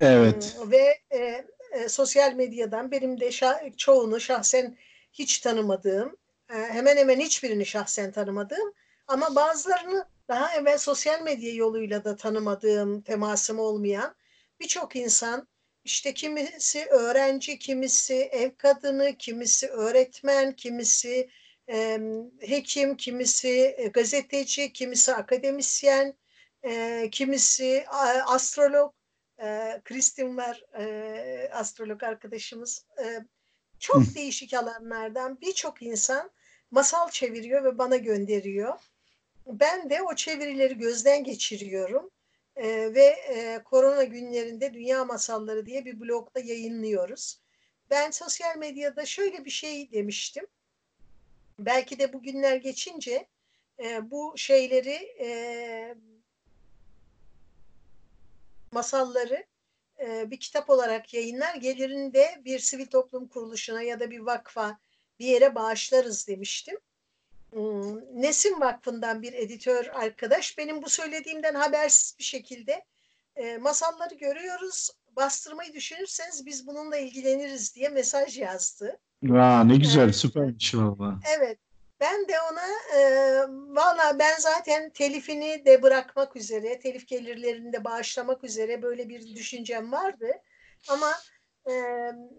Evet. 0.00 0.56
Ve 0.66 0.98
e, 1.10 1.46
e, 1.72 1.88
sosyal 1.88 2.32
medyadan 2.32 2.90
benim 2.90 3.20
de 3.20 3.30
çoğunu 3.76 4.20
şahsen 4.20 4.76
hiç 5.12 5.38
tanımadığım, 5.38 6.16
hemen 6.48 6.96
hemen 6.96 7.20
hiçbirini 7.20 7.66
şahsen 7.66 8.12
tanımadığım 8.12 8.72
ama 9.08 9.34
bazılarını 9.34 10.06
daha 10.28 10.54
evvel 10.54 10.78
sosyal 10.78 11.22
medya 11.22 11.54
yoluyla 11.54 12.04
da 12.04 12.16
tanımadığım, 12.16 13.02
temasım 13.02 13.58
olmayan 13.58 14.14
birçok 14.60 14.96
insan 14.96 15.48
işte 15.84 16.14
kimisi 16.14 16.86
öğrenci, 16.86 17.58
kimisi 17.58 18.14
ev 18.14 18.50
kadını, 18.58 19.16
kimisi 19.18 19.68
öğretmen, 19.68 20.52
kimisi 20.52 21.30
e, 21.70 22.00
hekim, 22.40 22.96
kimisi 22.96 23.76
gazeteci, 23.94 24.72
kimisi 24.72 25.14
akademisyen, 25.14 26.14
e, 26.62 27.08
kimisi 27.12 27.84
astrolog, 28.26 28.94
e, 29.42 29.80
Kristin 29.84 30.36
var 30.36 30.64
e, 30.78 31.48
astrolog 31.52 32.02
arkadaşımız. 32.02 32.86
E, 33.04 33.24
çok 33.78 34.14
değişik 34.14 34.54
alanlardan 34.54 35.40
birçok 35.40 35.82
insan 35.82 36.30
masal 36.70 37.10
çeviriyor 37.10 37.64
ve 37.64 37.78
bana 37.78 37.96
gönderiyor. 37.96 38.74
Ben 39.46 39.90
de 39.90 40.02
o 40.02 40.14
çevirileri 40.14 40.78
gözden 40.78 41.24
geçiriyorum 41.24 42.10
e, 42.56 42.94
ve 42.94 43.04
e, 43.04 43.62
korona 43.64 44.04
günlerinde 44.04 44.74
Dünya 44.74 45.04
Masalları 45.04 45.66
diye 45.66 45.84
bir 45.84 46.00
blogda 46.00 46.40
yayınlıyoruz. 46.40 47.40
Ben 47.90 48.10
sosyal 48.10 48.56
medyada 48.56 49.06
şöyle 49.06 49.44
bir 49.44 49.50
şey 49.50 49.92
demiştim. 49.92 50.46
Belki 51.58 51.98
de 51.98 52.12
bu 52.12 52.22
günler 52.22 52.56
geçince 52.56 53.28
e, 53.78 54.10
bu 54.10 54.34
şeyleri 54.36 55.14
e, 55.20 55.94
masalları 58.72 59.46
e, 60.00 60.30
bir 60.30 60.40
kitap 60.40 60.70
olarak 60.70 61.14
yayınlar 61.14 61.54
gelirinde 61.54 62.42
bir 62.44 62.58
sivil 62.58 62.86
toplum 62.86 63.28
kuruluşuna 63.28 63.82
ya 63.82 64.00
da 64.00 64.10
bir 64.10 64.20
vakfa 64.20 64.78
bir 65.18 65.26
yere 65.26 65.54
bağışlarız 65.54 66.28
demiştim. 66.28 66.78
Hmm, 67.56 68.22
Nesim 68.22 68.60
Vakfı'ndan 68.60 69.22
bir 69.22 69.32
editör 69.32 69.86
arkadaş 69.86 70.58
benim 70.58 70.82
bu 70.82 70.88
söylediğimden 70.88 71.54
habersiz 71.54 72.18
bir 72.18 72.24
şekilde 72.24 72.84
e, 73.36 73.58
masalları 73.58 74.14
görüyoruz. 74.14 74.90
Bastırmayı 75.16 75.72
düşünürseniz 75.72 76.46
biz 76.46 76.66
bununla 76.66 76.96
ilgileniriz 76.96 77.74
diye 77.74 77.88
mesaj 77.88 78.38
yazdı. 78.38 78.98
Aa, 79.32 79.64
ne 79.64 79.76
güzel, 79.76 80.02
evet. 80.02 80.16
süpermiş 80.16 80.74
valla. 80.74 81.18
Evet. 81.38 81.58
Ben 82.00 82.28
de 82.28 82.34
ona 82.52 82.66
e, 82.96 83.00
valla 83.48 84.18
ben 84.18 84.34
zaten 84.38 84.90
telifini 84.90 85.64
de 85.66 85.82
bırakmak 85.82 86.36
üzere, 86.36 86.78
telif 86.78 87.08
gelirlerini 87.08 87.72
de 87.72 87.84
bağışlamak 87.84 88.44
üzere 88.44 88.82
böyle 88.82 89.08
bir 89.08 89.34
düşüncem 89.34 89.92
vardı. 89.92 90.30
Ama 90.88 91.12
e, 91.70 91.74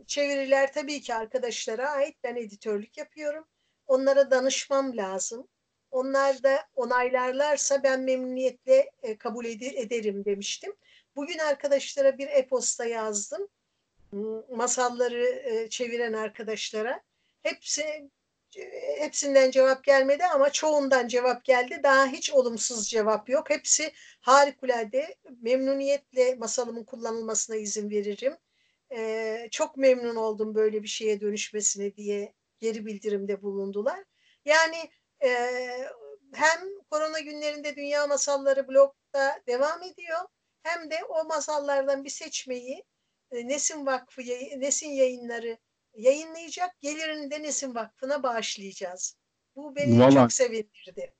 çeviriler 0.07 0.73
tabii 0.73 1.01
ki 1.01 1.15
arkadaşlara 1.15 1.89
ait. 1.89 2.15
Ben 2.23 2.35
editörlük 2.35 2.97
yapıyorum. 2.97 3.45
Onlara 3.87 4.31
danışmam 4.31 4.97
lazım. 4.97 5.47
Onlar 5.91 6.43
da 6.43 6.59
onaylarlarsa 6.75 7.83
ben 7.83 8.01
memnuniyetle 8.01 8.91
e, 9.03 9.17
kabul 9.17 9.45
ed- 9.45 9.75
ederim 9.75 10.25
demiştim. 10.25 10.75
Bugün 11.15 11.37
arkadaşlara 11.37 12.17
bir 12.17 12.27
e-posta 12.27 12.85
yazdım. 12.85 13.47
Masalları 14.49 15.25
e, 15.25 15.69
çeviren 15.69 16.13
arkadaşlara. 16.13 17.01
Hepsi 17.43 18.09
hepsinden 18.99 19.51
cevap 19.51 19.83
gelmedi 19.83 20.25
ama 20.25 20.49
çoğundan 20.49 21.07
cevap 21.07 21.43
geldi. 21.45 21.79
Daha 21.83 22.07
hiç 22.07 22.31
olumsuz 22.31 22.89
cevap 22.89 23.29
yok. 23.29 23.49
Hepsi 23.49 23.93
harikulade. 24.21 25.15
Memnuniyetle 25.41 26.35
masalımın 26.35 26.83
kullanılmasına 26.83 27.55
izin 27.55 27.89
veririm. 27.89 28.37
Ee, 28.91 29.47
çok 29.51 29.77
memnun 29.77 30.15
oldum 30.15 30.55
böyle 30.55 30.83
bir 30.83 30.87
şeye 30.87 31.21
dönüşmesine 31.21 31.95
diye 31.95 32.33
geri 32.59 32.85
bildirimde 32.85 33.41
bulundular. 33.41 34.03
Yani 34.45 34.89
e, 35.23 35.29
hem 36.33 36.59
korona 36.91 37.19
günlerinde 37.19 37.75
Dünya 37.75 38.07
Masalları 38.07 38.67
blogda 38.67 39.41
devam 39.47 39.83
ediyor 39.83 40.19
hem 40.63 40.91
de 40.91 40.95
o 41.09 41.25
masallardan 41.27 42.03
bir 42.03 42.09
seçmeyi 42.09 42.83
e, 43.31 43.47
Nesin 43.47 43.85
Vakfı, 43.85 44.21
Nesin 44.57 44.89
Yayınları 44.89 45.57
yayınlayacak. 45.97 46.81
Gelirini 46.81 47.31
de 47.31 47.43
Nesin 47.43 47.75
Vakfı'na 47.75 48.23
bağışlayacağız. 48.23 49.17
Bu 49.55 49.75
beni 49.75 49.99
Vallahi, 49.99 50.13
çok 50.13 50.33
sevindirdi. 50.33 51.13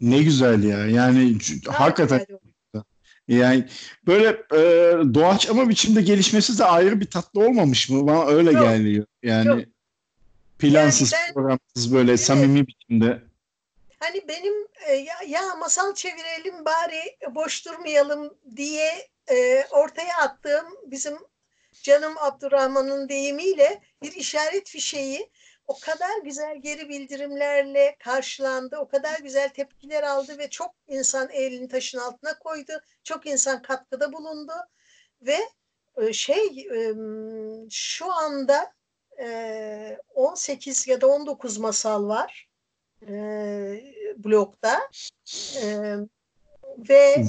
Ne 0.00 0.22
güzel 0.22 0.64
ya. 0.64 0.86
Yani 0.86 1.38
Daha 1.66 1.80
hakikaten 1.80 2.26
yani 3.28 3.66
böyle 4.06 4.28
e, 4.28 4.60
doğaçlama 5.14 5.68
biçimde 5.68 6.02
gelişmesi 6.02 6.58
de 6.58 6.64
ayrı 6.64 7.00
bir 7.00 7.10
tatlı 7.10 7.40
olmamış 7.40 7.90
mı? 7.90 8.06
Bana 8.06 8.26
öyle 8.26 8.52
Yok. 8.52 8.68
geliyor. 8.68 9.06
Yani 9.22 9.48
Yok. 9.48 9.75
Plansız, 10.58 11.12
yani 11.12 11.22
ben, 11.26 11.34
programsız 11.34 11.94
böyle 11.94 12.10
evet. 12.10 12.20
samimi 12.20 12.66
biçimde. 12.66 13.22
Hani 14.00 14.28
benim 14.28 14.54
e, 14.86 14.92
ya, 14.92 15.14
ya 15.26 15.54
masal 15.54 15.94
çevirelim 15.94 16.64
bari 16.64 17.34
boş 17.34 17.66
durmayalım 17.66 18.38
diye 18.56 19.08
e, 19.30 19.64
ortaya 19.70 20.16
attığım 20.16 20.66
bizim 20.86 21.18
canım 21.82 22.14
Abdurrahman'ın 22.18 23.08
deyimiyle 23.08 23.82
bir 24.02 24.12
işaret 24.12 24.68
fişeği 24.68 25.30
o 25.66 25.78
kadar 25.80 26.22
güzel 26.24 26.60
geri 26.60 26.88
bildirimlerle 26.88 27.96
karşılandı, 27.98 28.76
o 28.76 28.88
kadar 28.88 29.18
güzel 29.18 29.48
tepkiler 29.48 30.02
aldı 30.02 30.38
ve 30.38 30.50
çok 30.50 30.74
insan 30.86 31.28
elini 31.30 31.68
taşın 31.68 31.98
altına 31.98 32.38
koydu, 32.38 32.72
çok 33.04 33.26
insan 33.26 33.62
katkıda 33.62 34.12
bulundu 34.12 34.52
ve 35.22 35.38
e, 35.96 36.12
şey 36.12 36.68
şu 37.70 38.12
anda 38.12 38.75
18 40.14 40.88
ya 40.88 41.00
da 41.00 41.06
19 41.06 41.58
masal 41.58 42.08
var 42.08 42.48
blokta 44.16 44.88
ve 46.88 47.24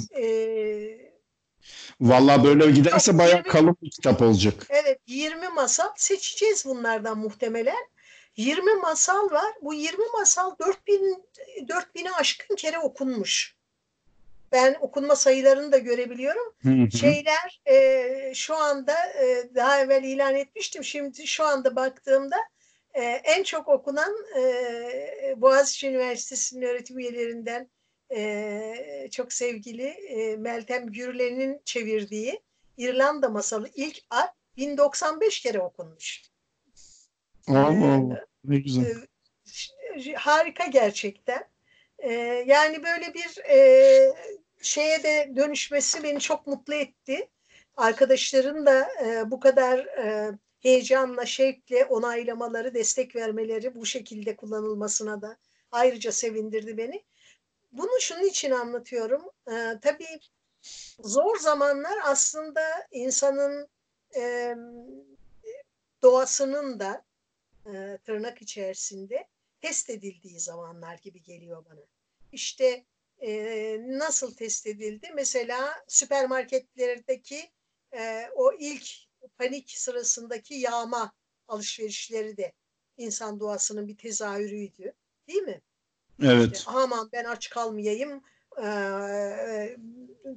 Vallahi 2.00 2.44
böyle 2.44 2.70
giderse 2.70 3.18
bayağı 3.18 3.42
kalın 3.42 3.76
bir 3.82 3.90
kitap 3.90 4.22
olacak. 4.22 4.66
Evet 4.70 5.00
20 5.06 5.48
masal 5.48 5.88
seçeceğiz 5.96 6.64
bunlardan 6.64 7.18
muhtemelen. 7.18 7.88
20 8.36 8.74
masal 8.74 9.30
var. 9.30 9.52
Bu 9.62 9.74
20 9.74 10.04
masal 10.12 10.58
4000 10.58 11.24
4000'i 11.58 12.10
aşkın 12.10 12.56
kere 12.56 12.78
okunmuş. 12.78 13.57
Ben 14.52 14.76
okunma 14.80 15.16
sayılarını 15.16 15.72
da 15.72 15.78
görebiliyorum. 15.78 16.54
Şeyler 16.90 17.60
e, 17.66 18.34
şu 18.34 18.56
anda 18.56 18.94
e, 18.94 19.54
daha 19.54 19.80
evvel 19.80 20.02
ilan 20.02 20.34
etmiştim. 20.34 20.84
Şimdi 20.84 21.26
şu 21.26 21.44
anda 21.44 21.76
baktığımda 21.76 22.36
e, 22.94 23.02
en 23.02 23.42
çok 23.42 23.68
okunan 23.68 24.14
e, 24.38 25.34
Boğaziçi 25.36 25.88
Üniversitesi'nin 25.88 26.66
öğretim 26.66 26.98
üyelerinden 26.98 27.70
e, 28.14 29.08
çok 29.10 29.32
sevgili 29.32 29.86
e, 29.86 30.36
Meltem 30.36 30.86
Gürlen'in 30.86 31.60
çevirdiği 31.64 32.40
İrlanda 32.76 33.28
masalı 33.28 33.68
ilk 33.74 33.98
at 34.10 34.34
1095 34.56 35.40
kere 35.40 35.60
okunmuş. 35.60 36.22
Allah 37.48 37.94
Allah. 37.94 38.24
Ne 38.44 38.58
güzel. 38.58 38.96
E, 40.06 40.12
harika 40.12 40.66
gerçekten. 40.66 41.44
E, 41.98 42.12
yani 42.46 42.82
böyle 42.82 43.14
bir 43.14 43.44
e, 43.50 44.14
şeye 44.62 45.02
de 45.02 45.32
dönüşmesi 45.36 46.02
beni 46.02 46.20
çok 46.20 46.46
mutlu 46.46 46.74
etti. 46.74 47.28
Arkadaşların 47.76 48.66
da 48.66 48.88
e, 49.04 49.30
bu 49.30 49.40
kadar 49.40 49.78
e, 49.78 50.32
heyecanla, 50.60 51.26
şevkle 51.26 51.84
onaylamaları, 51.84 52.74
destek 52.74 53.16
vermeleri 53.16 53.74
bu 53.74 53.86
şekilde 53.86 54.36
kullanılmasına 54.36 55.22
da 55.22 55.36
ayrıca 55.72 56.12
sevindirdi 56.12 56.76
beni. 56.76 57.04
Bunu 57.72 58.00
şunun 58.00 58.24
için 58.24 58.50
anlatıyorum. 58.50 59.30
Ee, 59.50 59.78
tabii 59.82 60.20
zor 60.98 61.36
zamanlar 61.36 61.98
aslında 62.04 62.60
insanın 62.90 63.68
e, 64.16 64.54
doğasının 66.02 66.80
da 66.80 67.04
e, 67.66 67.98
tırnak 68.04 68.42
içerisinde 68.42 69.28
test 69.60 69.90
edildiği 69.90 70.40
zamanlar 70.40 70.98
gibi 70.98 71.22
geliyor 71.22 71.64
bana. 71.70 71.80
İşte 72.32 72.84
e, 73.18 73.76
nasıl 73.80 74.34
test 74.34 74.66
edildi? 74.66 75.10
Mesela 75.14 75.84
süpermarketlerdeki 75.88 77.50
e, 77.96 78.28
o 78.36 78.52
ilk 78.58 78.88
panik 79.38 79.70
sırasındaki 79.70 80.54
yağma 80.54 81.12
alışverişleri 81.48 82.36
de 82.36 82.52
insan 82.96 83.40
doğasının 83.40 83.88
bir 83.88 83.96
tezahürüydü. 83.96 84.92
Değil 85.28 85.42
mi? 85.42 85.60
Evet. 86.22 86.56
İşte, 86.56 86.70
aman 86.70 87.08
ben 87.12 87.24
aç 87.24 87.50
kalmayayım, 87.50 88.22
e, 88.64 88.68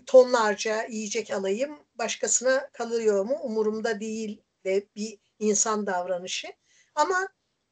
tonlarca 0.06 0.84
yiyecek 0.84 1.32
alayım, 1.32 1.80
başkasına 1.96 2.70
kalıyor 2.74 3.26
mu 3.26 3.40
umurumda 3.44 4.00
değil 4.00 4.42
de 4.66 4.88
bir 4.96 5.20
insan 5.40 5.88
davranışı. 5.88 6.48
Ama 6.96 7.28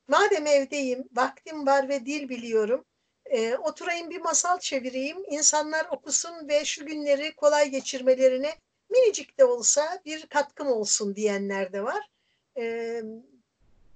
madem 0.09 0.47
evdeyim, 0.47 1.03
vaktim 1.11 1.67
var 1.67 1.89
ve 1.89 2.05
dil 2.05 2.29
biliyorum, 2.29 2.85
e, 3.25 3.55
oturayım 3.55 4.09
bir 4.09 4.21
masal 4.21 4.59
çevireyim, 4.59 5.17
insanlar 5.27 5.85
okusun 5.91 6.47
ve 6.47 6.65
şu 6.65 6.85
günleri 6.85 7.35
kolay 7.35 7.69
geçirmelerine 7.69 8.55
minicik 8.89 9.39
de 9.39 9.45
olsa 9.45 10.01
bir 10.05 10.25
katkım 10.25 10.67
olsun 10.67 11.15
diyenler 11.15 11.73
de 11.73 11.83
var. 11.83 12.09
E, 12.57 13.01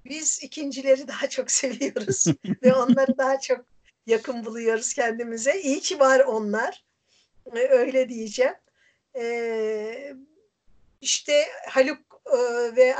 biz 0.06 0.43
ikincileri 0.43 1.08
daha 1.08 1.30
çok 1.30 1.52
seviyoruz 1.62 2.26
ve 2.63 2.73
onları 2.73 3.17
daha 3.17 3.39
çok 3.39 3.65
yakın 4.08 4.45
buluyoruz 4.45 4.93
kendimize. 4.93 5.62
İyi 5.62 5.80
ki 5.80 5.99
var 5.99 6.19
onlar. 6.19 6.86
Öyle 7.56 8.10
diyeceğim. 8.10 8.54
Ee, 9.15 10.13
işte 11.02 11.45
Haluk 11.69 12.21
e, 12.26 12.38
ve 12.76 12.95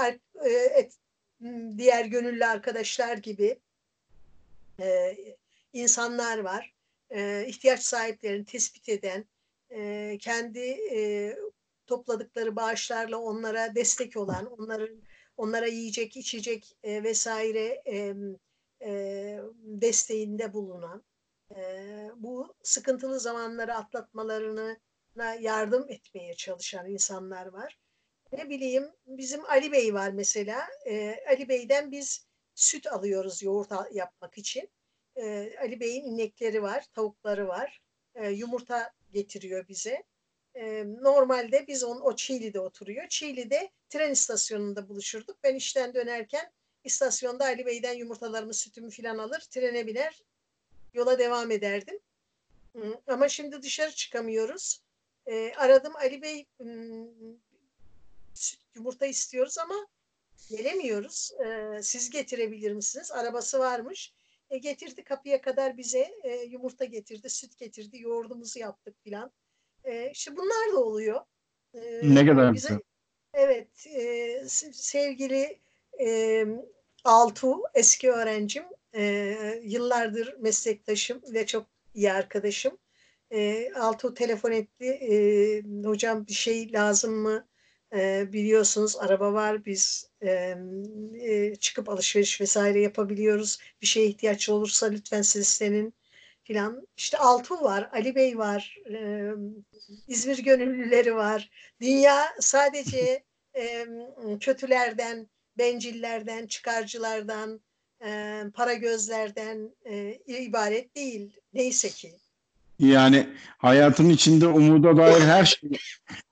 e, 0.45 0.89
diğer 1.77 2.06
gönüllü 2.06 2.45
arkadaşlar 2.45 3.17
gibi 3.17 3.60
e, 4.79 5.17
insanlar 5.73 6.38
var. 6.38 6.73
E, 7.10 7.45
ihtiyaç 7.47 7.84
sahiplerini 7.84 8.45
tespit 8.45 8.89
eden, 8.89 9.25
e, 9.71 10.17
kendi 10.21 10.60
e, 10.91 11.36
topladıkları 11.88 12.56
bağışlarla 12.56 13.17
onlara 13.17 13.75
destek 13.75 14.17
olan, 14.17 14.45
onların 14.45 15.01
onlara 15.38 15.67
yiyecek, 15.67 16.17
içecek 16.17 16.77
e, 16.84 17.03
vesaire 17.03 17.82
e, 17.86 18.13
e, 18.82 19.39
desteğinde 19.58 20.53
bulunan, 20.53 21.03
e, 21.56 21.62
bu 22.15 22.56
sıkıntılı 22.63 23.19
zamanları 23.19 23.75
atlatmalarına 23.75 24.77
yardım 25.39 25.86
etmeye 25.89 26.34
çalışan 26.34 26.89
insanlar 26.89 27.45
var. 27.45 27.83
Ne 28.38 28.50
bileyim 28.50 28.91
bizim 29.08 29.46
Ali 29.46 29.72
Bey 29.72 29.93
var 29.93 30.12
mesela. 30.12 30.67
E, 30.88 31.24
Ali 31.30 31.50
Bey'den 31.50 31.91
biz 31.91 32.28
süt 32.56 32.88
alıyoruz 32.88 33.43
yoğurt 33.43 33.72
yapmak 33.93 34.38
için. 34.38 34.69
E, 35.15 35.54
Ali 35.60 35.80
Bey'in 35.80 36.04
inekleri 36.04 36.63
var, 36.63 36.86
tavukları 36.93 37.48
var. 37.48 37.82
E, 38.15 38.30
yumurta 38.30 38.93
getiriyor 39.12 39.67
bize. 39.67 40.04
E, 40.56 40.84
normalde 41.02 41.67
biz 41.67 41.84
on, 41.84 42.02
o 42.02 42.15
Çiğli'de 42.15 42.60
oturuyor. 42.60 43.08
Çiğli'de 43.08 43.69
tren 43.89 44.12
istasyonunda 44.12 44.89
buluşurduk. 44.89 45.38
Ben 45.43 45.56
işten 45.56 45.93
dönerken 45.93 46.52
İstasyonda 46.84 47.46
Ali 47.46 47.65
Bey'den 47.65 47.93
yumurtalarımı, 47.93 48.54
sütümü 48.54 48.89
filan 48.89 49.17
alır, 49.17 49.39
trene 49.39 49.88
biner, 49.88 50.24
yola 50.93 51.19
devam 51.19 51.52
ederdim. 51.52 52.00
Ama 53.08 53.30
şimdi 53.30 53.62
dışarı 53.62 53.91
çıkamıyoruz. 53.91 54.82
E, 55.26 55.54
aradım 55.58 55.96
Ali 55.96 56.22
Bey 56.22 56.46
yumurta 58.76 59.06
istiyoruz 59.06 59.58
ama 59.58 59.88
gelemiyoruz. 60.50 61.32
E, 61.46 61.80
siz 61.84 62.10
getirebilir 62.10 62.72
misiniz? 62.72 63.12
Arabası 63.12 63.60
varmış. 63.60 64.13
E, 64.50 64.58
getirdi 64.58 65.04
kapıya 65.04 65.41
kadar 65.41 65.78
bize 65.78 66.13
e, 66.24 66.36
yumurta 66.36 66.86
getirdi, 66.86 67.30
süt 67.30 67.58
getirdi, 67.58 68.02
yoğurdumuzu 68.02 68.60
yaptık 68.60 69.04
filan. 69.04 69.32
E, 69.84 70.12
işte 70.12 70.38
bunlar 70.38 70.74
da 70.74 70.78
oluyor. 70.78 71.22
E, 71.74 72.02
ne 72.04 72.26
kadar 72.26 72.54
bize, 72.54 72.67
güzel. 72.67 72.82
Evet, 73.34 73.88
e, 73.88 74.43
sevgili 74.74 75.60
e, 76.00 76.46
Altu, 77.04 77.62
eski 77.74 78.12
öğrencim, 78.12 78.63
e, 78.96 79.62
yıllardır 79.63 80.38
meslektaşım 80.39 81.22
ve 81.34 81.46
çok 81.46 81.67
iyi 81.93 82.12
arkadaşım. 82.12 82.78
E, 83.32 83.72
Altu 83.74 84.13
telefon 84.13 84.52
etti, 84.52 84.86
e, 84.86 85.15
hocam 85.88 86.28
bir 86.28 86.34
şey 86.34 86.74
lazım 86.74 87.13
mı? 87.13 87.48
Biliyorsunuz 88.34 88.95
araba 88.97 89.34
var, 89.34 89.65
biz 89.65 90.10
çıkıp 91.60 91.89
alışveriş 91.89 92.41
vesaire 92.41 92.82
yapabiliyoruz. 92.82 93.60
Bir 93.82 93.88
şeye 93.88 94.08
ihtiyaç 94.08 94.49
olursa 94.49 94.86
lütfen 94.86 95.21
seslenin 95.21 95.93
filan. 96.43 96.88
İşte 96.97 97.17
Altu 97.17 97.62
var, 97.63 97.89
Ali 97.93 98.15
Bey 98.15 98.38
var, 98.38 98.77
İzmir 100.08 100.38
gönüllüleri 100.43 101.15
var. 101.15 101.49
Dünya 101.82 102.25
sadece 102.39 103.23
kötülerden, 104.39 105.27
bencillerden, 105.58 106.47
çıkarcılardan, 106.47 107.62
para 108.53 108.73
gözlerden 108.73 109.75
ibaret 110.27 110.95
değil. 110.95 111.39
Neyse 111.53 111.89
ki. 111.89 112.13
Yani 112.79 113.27
hayatın 113.57 114.09
içinde 114.09 114.47
umuda 114.47 114.97
dair 114.97 115.21
her 115.21 115.45
şey, 115.45 115.69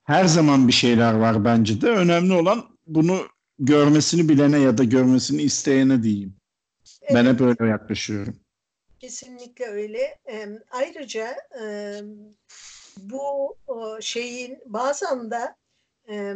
her 0.03 0.25
zaman 0.25 0.67
bir 0.67 0.73
şeyler 0.73 1.13
var 1.13 1.45
bence 1.45 1.81
de. 1.81 1.87
Önemli 1.87 2.33
olan 2.33 2.63
bunu 2.87 3.27
görmesini 3.59 4.29
bilene 4.29 4.59
ya 4.59 4.77
da 4.77 4.83
görmesini 4.83 5.41
isteyene 5.41 6.03
diyeyim. 6.03 6.35
Evet. 7.01 7.15
Ben 7.15 7.25
hep 7.25 7.41
öyle 7.41 7.71
yaklaşıyorum. 7.71 8.35
Kesinlikle 8.99 9.65
öyle. 9.65 10.19
E, 10.31 10.47
ayrıca 10.71 11.35
e, 11.63 11.95
bu 12.97 13.55
o, 13.67 14.01
şeyin 14.01 14.59
bazen 14.65 15.31
de 15.31 15.55
e, 16.09 16.35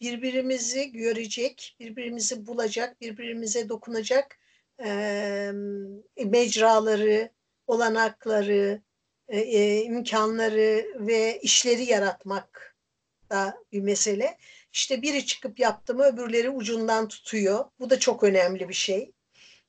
birbirimizi 0.00 0.92
görecek, 0.92 1.76
birbirimizi 1.80 2.46
bulacak, 2.46 3.00
birbirimize 3.00 3.68
dokunacak 3.68 4.38
e, 4.84 5.52
mecraları, 6.26 7.30
olanakları, 7.70 8.82
e, 9.28 9.40
e, 9.40 9.82
imkanları 9.82 10.86
ve 10.94 11.40
işleri 11.40 11.84
yaratmak 11.84 12.76
da 13.30 13.62
bir 13.72 13.80
mesele. 13.80 14.38
İşte 14.72 15.02
biri 15.02 15.26
çıkıp 15.26 15.60
yaptı 15.60 15.94
mı 15.94 16.04
öbürleri 16.04 16.50
ucundan 16.50 17.08
tutuyor. 17.08 17.64
Bu 17.80 17.90
da 17.90 17.98
çok 17.98 18.22
önemli 18.22 18.68
bir 18.68 18.74
şey. 18.74 19.12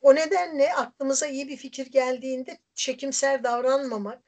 O 0.01 0.15
nedenle 0.15 0.73
aklımıza 0.73 1.27
iyi 1.27 1.47
bir 1.47 1.57
fikir 1.57 1.85
geldiğinde 1.85 2.57
çekimser 2.75 3.43
davranmamak, 3.43 4.21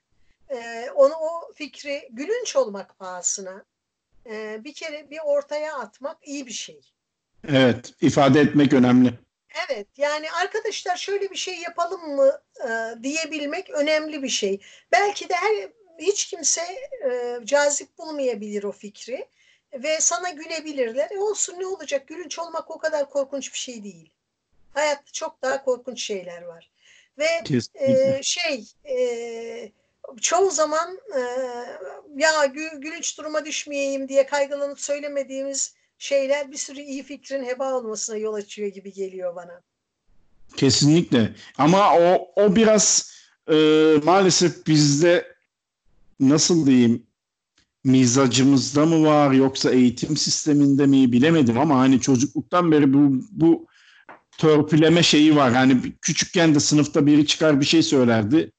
e, 0.49 0.89
onu 0.95 1.13
o 1.13 1.53
fikri 1.53 2.09
gülünç 2.11 2.55
olmak 2.55 2.99
pahasına 2.99 3.65
e, 4.25 4.63
bir 4.63 4.73
kere 4.73 5.09
bir 5.09 5.19
ortaya 5.25 5.77
atmak 5.77 6.17
iyi 6.27 6.45
bir 6.47 6.51
şey. 6.51 6.81
Evet, 7.47 7.93
ifade 8.01 8.39
etmek 8.39 8.73
önemli. 8.73 9.13
Evet, 9.53 9.87
yani 9.97 10.31
arkadaşlar 10.31 10.97
şöyle 10.97 11.31
bir 11.31 11.35
şey 11.35 11.57
yapalım 11.57 12.15
mı 12.15 12.41
e, 12.59 13.03
diyebilmek 13.03 13.69
önemli 13.69 14.23
bir 14.23 14.29
şey. 14.29 14.59
Belki 14.91 15.29
de 15.29 15.33
her 15.33 15.69
hiç 15.99 16.25
kimse 16.25 16.61
e, 17.05 17.39
cazip 17.43 17.97
bulmayabilir 17.97 18.63
o 18.63 18.71
fikri 18.71 19.27
ve 19.73 20.01
sana 20.01 20.29
gülebilirler. 20.29 21.11
E 21.11 21.19
olsun 21.19 21.59
ne 21.59 21.65
olacak? 21.65 22.07
Gülünç 22.07 22.39
olmak 22.39 22.71
o 22.71 22.77
kadar 22.77 23.09
korkunç 23.09 23.53
bir 23.53 23.57
şey 23.57 23.83
değil. 23.83 24.09
Hayatta 24.73 25.11
çok 25.11 25.41
daha 25.41 25.63
korkunç 25.63 26.01
şeyler 26.01 26.41
var. 26.41 26.71
Ve 27.17 27.43
e, 27.75 28.19
şey 28.23 28.65
e, 28.89 29.71
çoğu 30.21 30.51
zaman 30.51 30.99
e, 31.15 31.19
ya 32.17 32.45
gülünç 32.77 33.17
duruma 33.17 33.45
düşmeyeyim 33.45 34.09
diye 34.09 34.25
kaygılanıp 34.25 34.79
söylemediğimiz 34.79 35.75
şeyler 36.03 36.51
bir 36.51 36.57
sürü 36.57 36.81
iyi 36.81 37.03
fikrin 37.03 37.45
heba 37.45 37.73
olmasına 37.73 38.17
yol 38.17 38.33
açıyor 38.33 38.67
gibi 38.69 38.93
geliyor 38.93 39.35
bana. 39.35 39.61
Kesinlikle. 40.55 41.35
Ama 41.57 41.97
o 41.97 42.31
o 42.35 42.55
biraz 42.55 43.13
e, 43.51 43.55
maalesef 44.03 44.67
bizde 44.67 45.35
nasıl 46.19 46.65
diyeyim 46.65 47.03
mizacımızda 47.83 48.85
mı 48.85 49.05
var 49.05 49.31
yoksa 49.31 49.71
eğitim 49.71 50.17
sisteminde 50.17 50.85
mi 50.85 51.11
bilemedim 51.11 51.57
ama 51.57 51.79
hani 51.79 52.01
çocukluktan 52.01 52.71
beri 52.71 52.93
bu 52.93 53.23
bu 53.31 53.67
törpüleme 54.37 55.03
şeyi 55.03 55.35
var. 55.35 55.53
Hani 55.53 55.77
küçükken 56.01 56.55
de 56.55 56.59
sınıfta 56.59 57.05
biri 57.05 57.27
çıkar 57.27 57.59
bir 57.59 57.65
şey 57.65 57.83
söylerdi. 57.83 58.51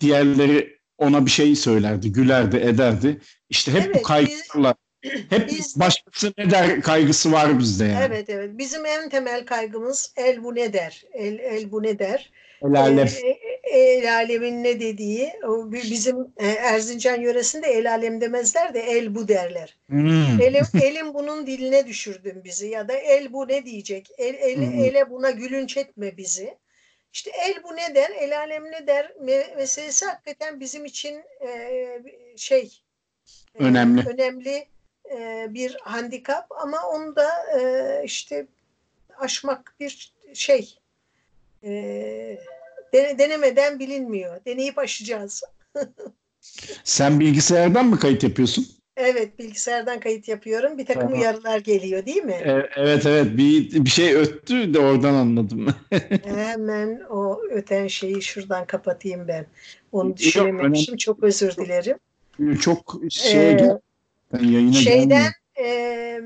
Diğerleri 0.00 0.80
ona 0.98 1.26
bir 1.26 1.30
şey 1.30 1.56
söylerdi, 1.56 2.12
gülerdi, 2.12 2.56
ederdi. 2.56 3.20
İşte 3.50 3.72
hep 3.72 3.86
evet, 3.86 3.94
bu 3.94 4.02
kaygılarla 4.02 4.74
hep 5.02 5.48
biz, 5.48 5.80
başkası 5.80 6.32
ne 6.38 6.50
der 6.50 6.80
kaygısı 6.80 7.32
var 7.32 7.58
bizde 7.58 7.84
yani. 7.84 8.04
Evet 8.06 8.30
evet. 8.30 8.50
Bizim 8.58 8.86
en 8.86 9.08
temel 9.08 9.46
kaygımız 9.46 10.12
el 10.16 10.44
bu 10.44 10.54
ne 10.54 10.72
der? 10.72 11.04
El, 11.12 11.38
el 11.38 11.72
bu 11.72 11.82
ne 11.82 11.98
der? 11.98 12.30
El 12.62 12.80
alem. 12.80 13.06
E, 13.06 13.78
el 13.78 14.14
alemin 14.14 14.64
ne 14.64 14.80
dediği. 14.80 15.32
Bizim 15.72 16.16
e, 16.36 16.46
Erzincan 16.48 17.20
yöresinde 17.20 17.66
el 17.66 17.90
alem 17.90 18.20
demezler 18.20 18.74
de 18.74 18.80
el 18.80 19.14
bu 19.14 19.28
derler. 19.28 19.76
Hmm. 19.86 20.40
Elim, 20.40 20.64
elim 20.82 21.14
bunun 21.14 21.46
diline 21.46 21.86
düşürdün 21.86 22.44
bizi 22.44 22.68
ya 22.68 22.88
da 22.88 22.92
el 22.92 23.32
bu 23.32 23.48
ne 23.48 23.64
diyecek? 23.64 24.10
El, 24.18 24.34
el, 24.34 24.56
hmm. 24.56 24.84
Ele 24.84 25.10
buna 25.10 25.30
gülünç 25.30 25.76
etme 25.76 26.16
bizi. 26.16 26.58
İşte 27.12 27.30
el 27.46 27.62
bu 27.62 27.76
ne 27.76 27.94
der, 27.94 28.10
el 28.10 28.38
alem 28.38 28.64
ne 28.64 28.86
der 28.86 29.12
meselesi 29.56 30.06
hakikaten 30.06 30.60
bizim 30.60 30.84
için 30.84 31.14
e, 31.46 31.48
şey 32.36 32.82
önemli. 33.54 34.00
E, 34.00 34.04
önemli 34.04 34.66
e, 35.10 35.46
bir 35.50 35.76
handikap 35.80 36.46
ama 36.62 36.78
onu 36.86 37.16
da 37.16 37.28
e, 37.60 38.02
işte 38.04 38.46
aşmak 39.18 39.74
bir 39.80 40.12
şey 40.34 40.78
e, 41.64 41.72
denemeden 42.92 43.78
bilinmiyor. 43.78 44.44
Deneyip 44.46 44.78
aşacağız. 44.78 45.42
Sen 46.84 47.20
bilgisayardan 47.20 47.86
mı 47.86 47.98
kayıt 47.98 48.22
yapıyorsun? 48.22 48.66
Evet 48.96 49.38
bilgisayardan 49.38 50.00
kayıt 50.00 50.28
yapıyorum. 50.28 50.78
Bir 50.78 50.86
takım 50.86 51.02
tamam. 51.02 51.18
uyarılar 51.18 51.58
geliyor 51.58 52.06
değil 52.06 52.22
mi? 52.22 52.66
evet 52.76 53.06
evet 53.06 53.36
bir, 53.36 53.84
bir 53.84 53.90
şey 53.90 54.14
öttü 54.14 54.74
de 54.74 54.78
oradan 54.78 55.14
anladım. 55.14 55.66
Hemen 56.24 57.00
o 57.10 57.40
öten 57.50 57.86
şeyi 57.86 58.22
şuradan 58.22 58.66
kapatayım 58.66 59.28
ben. 59.28 59.46
Onu 59.92 60.16
düşünememişim. 60.16 60.96
Çok 60.96 61.22
özür 61.22 61.56
dilerim. 61.56 61.98
Çok 62.60 63.00
şey 63.10 63.50
ee, 63.50 63.80
yayına 64.32 64.72
şeyden 64.72 65.32
e, 65.58 66.20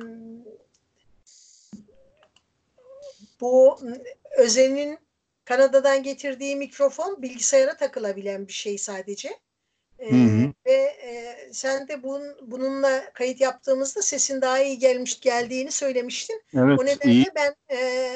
bu 3.40 3.78
Özen'in 4.38 4.98
Kanada'dan 5.44 6.02
getirdiği 6.02 6.56
mikrofon 6.56 7.22
bilgisayara 7.22 7.76
takılabilen 7.76 8.48
bir 8.48 8.52
şey 8.52 8.78
sadece. 8.78 9.38
E, 9.98 10.10
hı 10.10 10.16
hı. 10.16 10.52
Ve 10.66 10.72
e, 10.72 11.36
sen 11.52 11.88
de 11.88 12.02
bun, 12.02 12.22
bununla 12.42 13.12
kayıt 13.12 13.40
yaptığımızda 13.40 14.02
sesin 14.02 14.42
daha 14.42 14.58
iyi 14.62 14.78
gelmiş 14.78 15.20
geldiğini 15.20 15.72
söylemiştin. 15.72 16.42
Evet, 16.54 16.78
o 16.80 16.84
nedenle 16.84 17.12
iyi. 17.12 17.26
ben 17.36 17.54
e, 17.76 18.10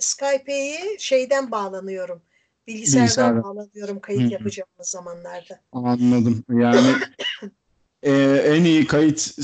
Skype'yi 0.00 0.96
şeyden 0.98 1.50
bağlanıyorum. 1.50 2.22
Bilgisayardan 2.66 3.06
Bilgisayar. 3.06 3.42
bağlanıyorum 3.44 4.00
kayıt 4.00 4.22
hı 4.22 4.26
hı. 4.26 4.32
yapacağımız 4.32 4.88
zamanlarda. 4.88 5.60
Anladım. 5.72 6.44
Yani 6.48 6.94
e, 8.06 8.12
en 8.46 8.64
iyi 8.64 8.86
kayıt 8.86 9.38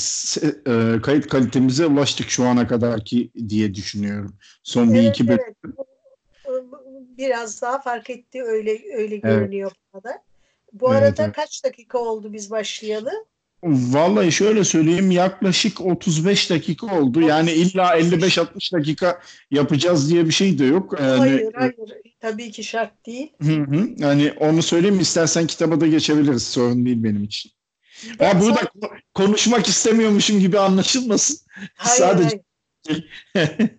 e, 0.67 1.01
kayıt 1.03 1.29
kalitemize 1.29 1.87
ulaştık 1.87 2.31
şu 2.31 2.45
ana 2.45 2.67
kadar 2.67 3.05
ki 3.05 3.31
diye 3.49 3.75
düşünüyorum. 3.75 4.37
Son 4.63 4.89
evet, 4.89 4.95
bir 4.95 5.09
iki 5.09 5.29
bölüm. 5.29 5.41
Evet. 5.65 5.75
Biraz 7.19 7.63
daha 7.63 7.81
fark 7.81 8.11
etti 8.11 8.43
öyle 8.43 8.79
öyle 8.97 9.17
görünüyor 9.17 9.73
evet. 9.75 10.05
bana 10.05 10.15
da. 10.15 10.23
Bu 10.73 10.95
evet, 10.95 11.03
arada 11.03 11.25
evet. 11.25 11.37
kaç 11.37 11.65
dakika 11.65 11.99
oldu 11.99 12.33
biz 12.33 12.51
başlayalı? 12.51 13.11
Vallahi 13.65 14.33
şöyle 14.33 14.65
söyleyeyim 14.65 15.11
yaklaşık 15.11 15.81
35 15.81 16.51
dakika 16.51 17.01
oldu. 17.01 17.21
Yani 17.21 17.53
illa 17.53 17.99
55-60 17.99 18.73
dakika 18.73 19.21
yapacağız 19.51 20.11
diye 20.11 20.27
bir 20.27 20.33
şey 20.33 20.59
de 20.59 20.65
yok. 20.65 20.95
Yani, 21.01 21.19
hayır 21.19 21.53
hayır 21.55 21.75
tabii 22.21 22.51
ki 22.51 22.65
şart 22.65 23.07
değil. 23.07 23.33
Hı 23.43 23.53
hı. 23.53 23.89
Yani 23.99 24.33
onu 24.41 24.63
söyleyeyim 24.63 25.01
istersen 25.01 25.47
kitaba 25.47 25.81
da 25.81 25.87
geçebiliriz 25.87 26.43
sorun 26.43 26.87
değil 26.87 27.05
benim 27.05 27.25
için. 27.25 27.53
Ben, 28.21 28.41
burada 28.41 28.61
son... 28.81 28.91
konuşmak 29.15 29.69
istemiyormuşum 29.69 30.41
gibi 30.41 30.59
anlaşılmasın. 30.59 31.39
Hayır, 31.75 31.99
Sadece 31.99 32.29
hayır. 32.29 32.43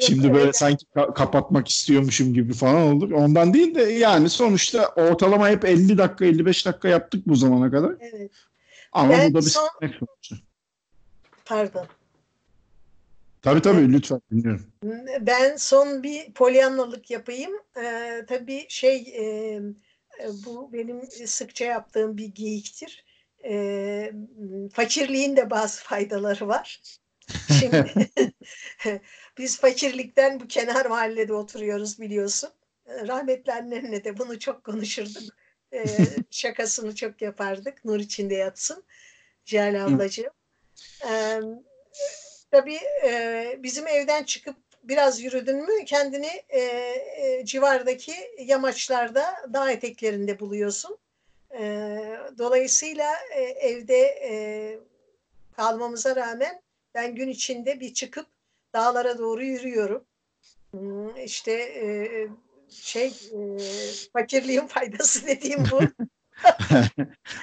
Şimdi 0.00 0.32
böyle 0.32 0.40
öyle. 0.40 0.52
sanki 0.52 0.86
ka- 0.86 1.14
kapatmak 1.14 1.68
istiyormuşum 1.68 2.34
gibi 2.34 2.52
falan 2.52 2.82
olur. 2.82 3.10
Ondan 3.10 3.54
değil 3.54 3.74
de 3.74 3.82
yani 3.82 4.30
sonuçta 4.30 4.86
ortalama 4.86 5.48
hep 5.48 5.64
50 5.64 5.98
dakika 5.98 6.24
55 6.24 6.66
dakika 6.66 6.88
yaptık 6.88 7.26
bu 7.26 7.36
zamana 7.36 7.70
kadar. 7.70 7.94
Evet. 8.00 8.32
Ama 8.92 9.12
ben 9.12 9.30
bu 9.30 9.34
da 9.34 9.38
bir 9.38 9.50
son... 9.50 9.68
Pardon. 11.44 11.86
Tabii 13.42 13.62
tabii 13.62 13.92
lütfen 13.92 14.20
dinliyorum. 14.30 14.66
Ben 15.20 15.56
son 15.56 16.02
bir 16.02 16.32
polyanlalık 16.32 17.10
yapayım. 17.10 17.52
Ee, 17.76 18.24
tabii 18.28 18.66
şey 18.68 18.96
e 18.96 19.60
bu 20.46 20.72
benim 20.72 21.02
sıkça 21.26 21.64
yaptığım 21.64 22.16
bir 22.16 22.26
geyiktir. 22.26 23.04
Ee, 23.44 24.12
fakirliğin 24.72 25.36
de 25.36 25.50
bazı 25.50 25.82
faydaları 25.82 26.48
var. 26.48 26.80
Şimdi 27.60 28.10
biz 29.38 29.60
fakirlikten 29.60 30.40
bu 30.40 30.48
kenar 30.48 30.86
mahallede 30.86 31.32
oturuyoruz 31.32 32.00
biliyorsun. 32.00 32.50
Ee, 32.86 33.06
rahmetli 33.06 33.52
annemle 33.52 34.04
de 34.04 34.18
bunu 34.18 34.38
çok 34.38 34.64
konuşurduk. 34.64 35.22
Ee, 35.72 35.86
şakasını 36.30 36.94
çok 36.94 37.22
yapardık. 37.22 37.84
Nur 37.84 38.00
içinde 38.00 38.34
yatsın. 38.34 38.84
Cihal 39.44 39.84
ablacığım. 39.84 40.32
Ee, 41.08 41.40
tabii 42.50 42.78
e, 43.04 43.44
bizim 43.58 43.86
evden 43.86 44.24
çıkıp 44.24 44.56
biraz 44.82 45.20
yürüdün 45.20 45.56
mü 45.56 45.84
kendini 45.84 46.42
e, 46.48 46.60
e, 46.60 47.42
civardaki 47.44 48.14
yamaçlarda 48.38 49.34
dağ 49.52 49.70
eteklerinde 49.70 50.40
buluyorsun. 50.40 50.98
E, 51.58 52.18
dolayısıyla 52.38 53.12
e, 53.36 53.42
evde 53.42 54.00
e, 54.00 54.34
kalmamıza 55.56 56.16
rağmen 56.16 56.62
ben 56.94 57.14
gün 57.14 57.28
içinde 57.28 57.80
bir 57.80 57.94
çıkıp 57.94 58.26
dağlara 58.74 59.18
doğru 59.18 59.44
yürüyorum. 59.44 60.04
Hmm, 60.70 61.16
işte 61.24 61.52
e, 61.52 62.28
şey 62.70 63.06
e, 63.06 63.38
fakirliğin 64.12 64.66
faydası 64.66 65.26
dediğim 65.26 65.64
bu. 65.70 65.80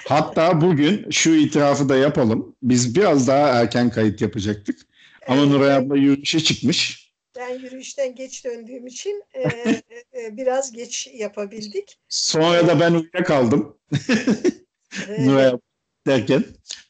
Hatta 0.08 0.60
bugün 0.60 1.10
şu 1.10 1.30
itirafı 1.30 1.88
da 1.88 1.96
yapalım. 1.96 2.56
Biz 2.62 2.94
biraz 2.94 3.28
daha 3.28 3.48
erken 3.48 3.90
kayıt 3.90 4.20
yapacaktık. 4.20 4.80
Ama 5.28 5.42
evet, 5.42 5.50
Nuray 5.50 5.74
abla 5.74 5.96
yürüyüşe 5.96 6.40
çıkmış. 6.40 7.09
Ben 7.40 7.58
yürüyüşten 7.58 8.14
geç 8.14 8.44
döndüğüm 8.44 8.86
için 8.86 9.24
e, 9.34 9.42
e, 10.20 10.36
biraz 10.36 10.72
geç 10.72 11.08
yapabildik. 11.14 11.98
Sonra 12.08 12.68
da 12.68 12.80
ben 12.80 12.92
uyuyakaldım. 12.92 13.78
Nuray 15.18 15.46
abla 15.46 15.60
derken 16.06 16.44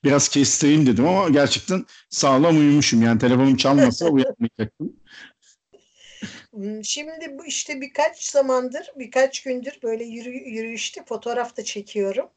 biraz 0.04 0.28
kestireyim 0.28 0.86
dedim 0.86 1.06
ama 1.06 1.28
gerçekten 1.28 1.84
sağlam 2.10 2.58
uyumuşum. 2.58 3.02
Yani 3.02 3.18
telefonum 3.18 3.56
çalmasa 3.56 4.06
uyanmayacaktım. 4.10 4.96
Hmm, 6.52 6.84
şimdi 6.84 7.38
bu 7.38 7.46
işte 7.46 7.80
birkaç 7.80 8.22
zamandır, 8.22 8.92
birkaç 8.96 9.42
gündür 9.42 9.78
böyle 9.82 10.04
yürü, 10.04 10.30
yürüyüşte 10.30 11.04
fotoğraf 11.04 11.56
da 11.56 11.64
çekiyorum. 11.64 12.28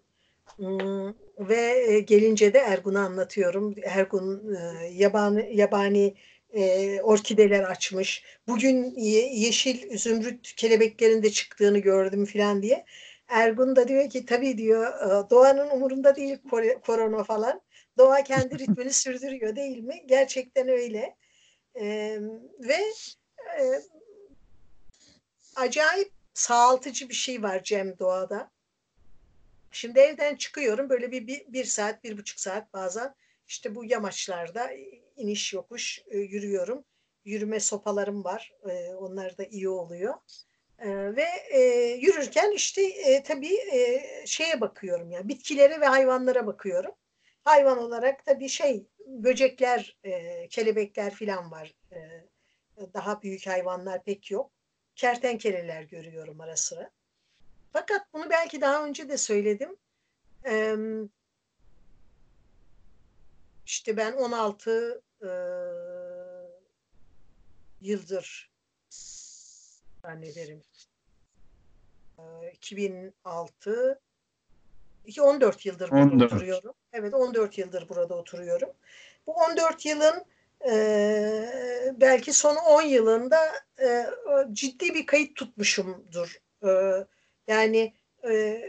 Hmm, 0.55 1.13
ve 1.39 1.85
e, 1.87 1.99
gelince 1.99 2.53
de 2.53 2.57
Ergun'a 2.57 2.99
anlatıyorum. 3.05 3.75
Ergun 3.83 4.55
e, 4.55 4.87
yabani, 4.87 5.55
yabani 5.55 6.15
e, 6.53 7.01
orkideler 7.01 7.63
açmış. 7.63 8.23
Bugün 8.47 8.95
yeşil 8.95 9.97
zümrüt 9.97 10.55
kelebeklerinde 10.55 11.31
çıktığını 11.31 11.79
gördüm 11.79 12.25
falan 12.25 12.61
diye. 12.61 12.85
Ergun 13.27 13.75
da 13.75 13.87
diyor 13.87 14.09
ki 14.09 14.25
tabii 14.25 14.57
diyor 14.57 14.93
doğanın 15.29 15.69
umurunda 15.69 16.15
değil 16.15 16.37
korona 16.85 17.23
falan. 17.23 17.61
Doğa 17.97 18.23
kendi 18.23 18.59
ritmini 18.59 18.93
sürdürüyor 18.93 19.55
değil 19.55 19.77
mi? 19.77 20.03
Gerçekten 20.07 20.67
öyle. 20.67 21.15
E, 21.75 22.19
ve 22.59 22.77
e, 23.59 23.81
acayip 25.55 26.11
sağaltıcı 26.33 27.09
bir 27.09 27.13
şey 27.13 27.43
var 27.43 27.63
Cem 27.63 27.99
doğada. 27.99 28.51
Şimdi 29.71 29.99
evden 29.99 30.35
çıkıyorum 30.35 30.89
böyle 30.89 31.11
bir, 31.11 31.27
bir, 31.27 31.53
bir 31.53 31.65
saat, 31.65 32.03
bir 32.03 32.17
buçuk 32.17 32.39
saat 32.39 32.73
bazen 32.73 33.15
işte 33.47 33.75
bu 33.75 33.85
yamaçlarda 33.85 34.71
iniş 35.15 35.53
yokuş 35.53 36.03
e, 36.07 36.17
yürüyorum. 36.17 36.83
Yürüme 37.25 37.59
sopalarım 37.59 38.23
var. 38.23 38.53
E, 38.69 38.93
onlar 38.93 39.37
da 39.37 39.43
iyi 39.43 39.69
oluyor. 39.69 40.13
E, 40.79 41.15
ve 41.15 41.25
e, 41.49 41.59
yürürken 42.01 42.51
işte 42.51 42.81
e, 42.83 43.23
tabii 43.23 43.55
e, 43.73 44.03
şeye 44.25 44.61
bakıyorum 44.61 45.11
yani 45.11 45.27
bitkilere 45.27 45.81
ve 45.81 45.85
hayvanlara 45.85 46.47
bakıyorum. 46.47 46.91
Hayvan 47.43 47.77
olarak 47.77 48.25
tabii 48.25 48.49
şey 48.49 48.85
böcekler, 49.07 49.97
e, 50.03 50.47
kelebekler 50.47 51.13
filan 51.13 51.51
var. 51.51 51.73
E, 51.91 51.97
daha 52.93 53.21
büyük 53.21 53.47
hayvanlar 53.47 54.03
pek 54.03 54.31
yok. 54.31 54.51
Kertenkeleler 54.95 55.83
görüyorum 55.83 56.41
ara 56.41 56.55
sıra. 56.57 56.89
Fakat 57.73 58.01
bunu 58.13 58.29
belki 58.29 58.61
daha 58.61 58.85
önce 58.85 59.09
de 59.09 59.17
söyledim. 59.17 59.77
Ee, 60.45 60.75
işte 63.65 63.97
ben 63.97 64.13
16 64.13 65.01
e, 65.21 65.29
yıldır 67.81 68.51
zannederim. 70.03 70.61
E, 72.19 72.51
2006 72.51 73.99
14 75.21 75.65
yıldır 75.65 75.91
burada 75.91 76.03
14. 76.03 76.33
oturuyorum. 76.33 76.73
Evet 76.93 77.13
14 77.13 77.57
yıldır 77.57 77.89
burada 77.89 78.15
oturuyorum. 78.15 78.69
Bu 79.27 79.33
14 79.33 79.85
yılın 79.85 80.25
e, 80.69 81.93
belki 81.97 82.33
son 82.33 82.55
10 82.55 82.81
yılında 82.81 83.39
e, 83.81 84.05
ciddi 84.51 84.93
bir 84.93 85.05
kayıt 85.05 85.35
tutmuşumdur. 85.35 86.41
E, 86.63 86.69
yani 87.47 87.93
e, 88.29 88.61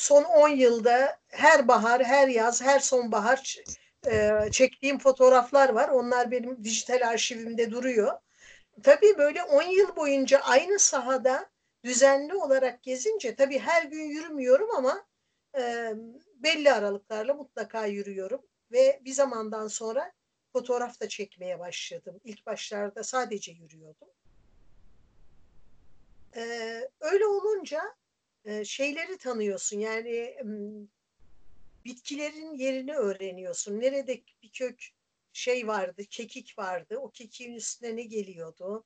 son 0.00 0.24
10 0.24 0.48
yılda 0.48 1.18
her 1.28 1.68
bahar, 1.68 2.04
her 2.04 2.28
yaz, 2.28 2.62
her 2.62 2.78
sonbahar 2.78 3.56
e, 4.06 4.32
çektiğim 4.52 4.98
fotoğraflar 4.98 5.68
var. 5.68 5.88
Onlar 5.88 6.30
benim 6.30 6.64
dijital 6.64 7.08
arşivimde 7.08 7.70
duruyor. 7.70 8.18
Tabii 8.82 9.18
böyle 9.18 9.42
10 9.42 9.62
yıl 9.62 9.96
boyunca 9.96 10.40
aynı 10.40 10.78
sahada 10.78 11.50
düzenli 11.84 12.34
olarak 12.34 12.82
gezince 12.82 13.34
tabii 13.34 13.58
her 13.58 13.82
gün 13.82 14.04
yürümüyorum 14.04 14.70
ama 14.76 15.06
e, 15.58 15.92
belli 16.34 16.72
aralıklarla 16.72 17.34
mutlaka 17.34 17.86
yürüyorum 17.86 18.42
ve 18.72 19.00
bir 19.04 19.12
zamandan 19.12 19.68
sonra 19.68 20.12
fotoğraf 20.52 21.00
da 21.00 21.08
çekmeye 21.08 21.58
başladım. 21.58 22.20
İlk 22.24 22.46
başlarda 22.46 23.04
sadece 23.04 23.52
yürüyordum. 23.52 24.08
Ee, 26.36 26.88
öyle 27.00 27.26
olunca 27.26 27.94
şeyleri 28.64 29.18
tanıyorsun 29.18 29.78
yani 29.78 30.36
bitkilerin 31.84 32.54
yerini 32.54 32.94
öğreniyorsun. 32.94 33.80
Nerede 33.80 34.22
bir 34.42 34.50
kök 34.52 34.84
şey 35.32 35.66
vardı, 35.66 36.02
kekik 36.10 36.58
vardı. 36.58 36.98
O 36.98 37.10
kekiğin 37.10 37.54
üstüne 37.54 37.96
ne 37.96 38.02
geliyordu? 38.02 38.84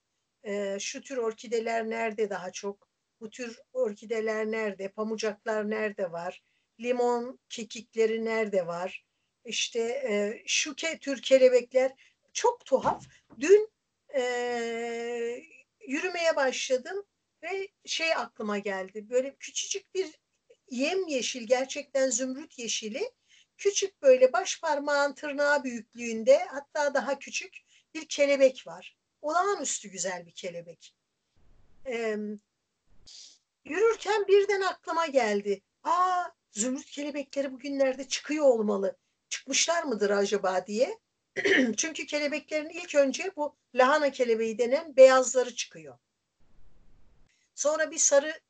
Şu 0.79 1.01
tür 1.01 1.17
orkideler 1.17 1.91
nerede 1.91 2.31
daha 2.31 2.53
çok? 2.53 2.89
Bu 3.21 3.31
tür 3.31 3.61
orkideler 3.73 4.47
nerede? 4.51 4.89
Pamucaklar 4.89 5.71
nerede 5.71 6.13
var? 6.13 6.43
Limon 6.81 7.39
kekikleri 7.49 8.25
nerede 8.25 8.67
var? 8.67 9.05
İşte 9.45 9.81
e, 9.81 10.43
şu 10.47 10.75
tür 10.77 11.23
kelebekler 11.23 11.93
çok 12.33 12.67
tuhaf. 12.67 13.05
Dün 13.41 13.71
yürümeye 15.89 16.37
başladım 16.37 17.05
ve 17.45 17.69
şey 17.85 18.15
aklıma 18.15 18.59
geldi. 18.59 19.11
Böyle 19.11 19.37
küçücük 19.37 19.95
bir 19.95 20.11
yem 20.71 21.09
yeşil 21.09 21.47
gerçekten 21.47 22.11
zümrüt 22.11 22.59
yeşili 22.59 23.11
küçük 23.59 24.03
böyle 24.03 24.33
baş 24.33 24.61
parmağın 24.61 25.15
tırnağı 25.15 25.65
büyüklüğünde 25.65 26.45
hatta 26.45 26.95
daha 26.95 27.19
küçük 27.19 27.59
bir 27.95 28.09
kelebek 28.09 28.67
var. 28.67 28.97
Olağanüstü 29.23 29.89
güzel 29.89 30.27
bir 30.27 30.33
kelebek. 30.33 30.95
Ee, 31.87 32.17
yürürken 33.65 34.27
birden 34.29 34.61
aklıma 34.61 35.07
geldi. 35.07 35.63
Aa 35.83 36.25
zümrüt 36.51 36.91
kelebekleri 36.91 37.53
bugünlerde 37.53 38.09
çıkıyor 38.09 38.45
olmalı. 38.45 38.97
Çıkmışlar 39.29 39.83
mıdır 39.83 40.11
acaba 40.11 40.67
diye. 40.67 40.99
Çünkü 41.77 42.07
kelebeklerin 42.07 42.69
ilk 42.69 42.95
önce 42.95 43.33
bu 43.37 43.57
lahana 43.75 44.11
kelebeği 44.11 44.59
denen 44.59 44.97
beyazları 44.97 45.55
çıkıyor. 45.55 45.99
Sonra 47.55 47.91
bir 47.91 47.99
sarı 47.99 48.41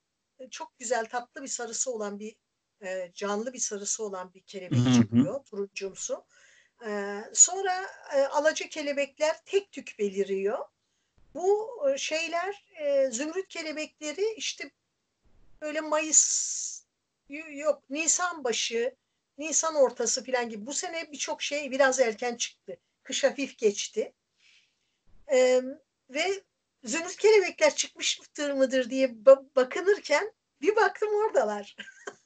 çok 0.50 0.78
güzel 0.78 1.08
tatlı 1.08 1.42
bir 1.42 1.48
sarısı 1.48 1.92
olan 1.92 2.18
bir 2.18 2.36
e, 2.82 3.12
canlı 3.14 3.52
bir 3.52 3.58
sarısı 3.58 4.04
olan 4.04 4.34
bir 4.34 4.40
kelebek 4.40 4.94
çıkıyor 4.94 5.44
turuncumsu. 5.44 6.24
E, 6.86 7.20
sonra 7.32 7.86
e, 8.14 8.22
alaca 8.22 8.68
kelebekler 8.68 9.36
tek 9.44 9.72
tük 9.72 9.94
beliriyor. 9.98 10.58
Bu 11.34 11.78
e, 11.90 11.98
şeyler 11.98 12.64
e, 12.80 13.10
zümrüt 13.10 13.48
kelebekleri 13.48 14.34
işte 14.36 14.70
böyle 15.60 15.80
Mayıs 15.80 16.84
yok 17.50 17.82
Nisan 17.90 18.44
başı 18.44 18.94
Nisan 19.38 19.74
ortası 19.74 20.24
falan 20.24 20.48
gibi. 20.48 20.66
Bu 20.66 20.72
sene 20.72 21.12
birçok 21.12 21.42
şey 21.42 21.70
biraz 21.70 22.00
erken 22.00 22.36
çıktı. 22.36 22.76
Kış 23.02 23.24
hafif 23.24 23.58
geçti. 23.58 24.12
E, 25.32 25.62
ve 26.10 26.42
zümrüt 26.84 27.16
kelebekler 27.16 27.74
çıkmış 27.74 28.20
mıdır 28.20 28.52
mıdır 28.52 28.90
diye 28.90 29.14
bakınırken 29.56 30.32
bir 30.60 30.76
baktım 30.76 31.08
oradalar. 31.14 31.76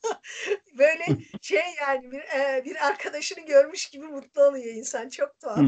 Böyle 0.78 1.04
şey 1.42 1.62
yani 1.80 2.12
bir, 2.12 2.20
e, 2.20 2.64
bir 2.64 2.86
arkadaşını 2.86 3.46
görmüş 3.46 3.86
gibi 3.86 4.06
mutlu 4.06 4.42
oluyor 4.42 4.74
insan. 4.74 5.08
Çok 5.08 5.40
tuhaf. 5.40 5.58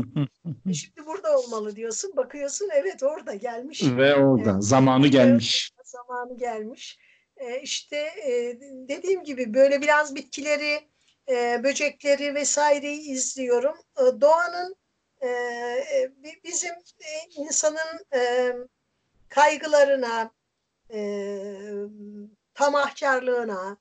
E 0.71 0.73
şimdi 0.73 1.07
burada 1.07 1.39
olmalı 1.39 1.77
diyorsun. 1.77 2.17
Bakıyorsun 2.17 2.69
evet 2.73 3.03
orada 3.03 3.35
gelmiş. 3.35 3.83
Ve 3.83 4.15
orada. 4.15 4.51
Evet. 4.51 4.65
Zamanı 4.65 5.07
gelmiş. 5.07 5.73
Zamanı 5.85 6.39
gelmiş. 6.39 6.99
E, 7.37 7.61
işte 7.61 7.97
e, 7.97 8.61
dediğim 8.89 9.25
gibi 9.25 9.55
böyle 9.55 9.83
biraz 9.83 10.15
bitkileri, 10.15 10.81
e, 11.29 11.61
böcekleri 11.65 12.35
vesaireyi 12.35 13.01
izliyorum. 13.01 13.77
E, 13.99 14.21
doğanın 14.21 14.77
e, 15.21 15.29
e 15.29 16.13
bizim 16.45 16.75
e, 17.01 17.13
insanın 17.37 18.05
e, 18.15 18.53
kaygılarına, 19.31 20.31
e, 20.93 21.01
tamahkarlığına, 22.55 23.79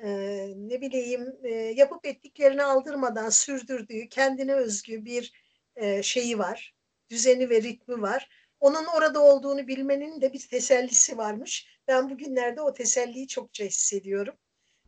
e, 0.00 0.08
ne 0.56 0.80
bileyim 0.80 1.36
e, 1.42 1.54
yapıp 1.54 2.06
ettiklerini 2.06 2.62
aldırmadan 2.62 3.28
sürdürdüğü 3.28 4.08
kendine 4.08 4.54
özgü 4.54 5.04
bir 5.04 5.32
e, 5.76 6.02
şeyi 6.02 6.38
var. 6.38 6.74
Düzeni 7.10 7.50
ve 7.50 7.62
ritmi 7.62 8.02
var. 8.02 8.28
Onun 8.60 8.84
orada 8.84 9.20
olduğunu 9.20 9.66
bilmenin 9.66 10.20
de 10.20 10.32
bir 10.32 10.48
tesellisi 10.48 11.18
varmış. 11.18 11.66
Ben 11.88 12.10
bugünlerde 12.10 12.60
o 12.60 12.74
teselliyi 12.74 13.28
çokça 13.28 13.64
hissediyorum. 13.64 14.34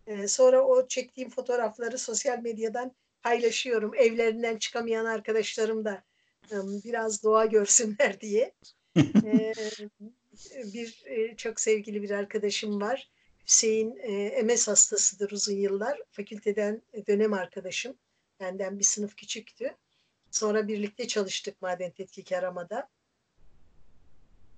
E, 0.06 0.28
sonra 0.28 0.66
o 0.66 0.88
çektiğim 0.88 1.30
fotoğrafları 1.30 1.98
sosyal 1.98 2.38
medyadan 2.38 2.92
paylaşıyorum. 3.22 3.94
Evlerinden 3.94 4.56
çıkamayan 4.56 5.04
arkadaşlarım 5.04 5.84
da 5.84 6.04
biraz 6.84 7.22
doğa 7.22 7.46
görsünler 7.46 8.20
diye. 8.20 8.52
Bir 10.72 11.04
çok 11.36 11.60
sevgili 11.60 12.02
bir 12.02 12.10
arkadaşım 12.10 12.80
var. 12.80 13.10
Hüseyin 13.46 13.94
MS 14.44 14.68
hastasıdır 14.68 15.30
uzun 15.30 15.56
yıllar. 15.56 16.00
Fakülteden 16.10 16.82
dönem 17.06 17.32
arkadaşım. 17.32 17.96
Benden 18.40 18.78
bir 18.78 18.84
sınıf 18.84 19.16
küçüktü. 19.16 19.76
Sonra 20.30 20.68
birlikte 20.68 21.08
çalıştık 21.08 21.62
maden 21.62 21.90
tetkik 21.90 22.32
aramada. 22.32 22.88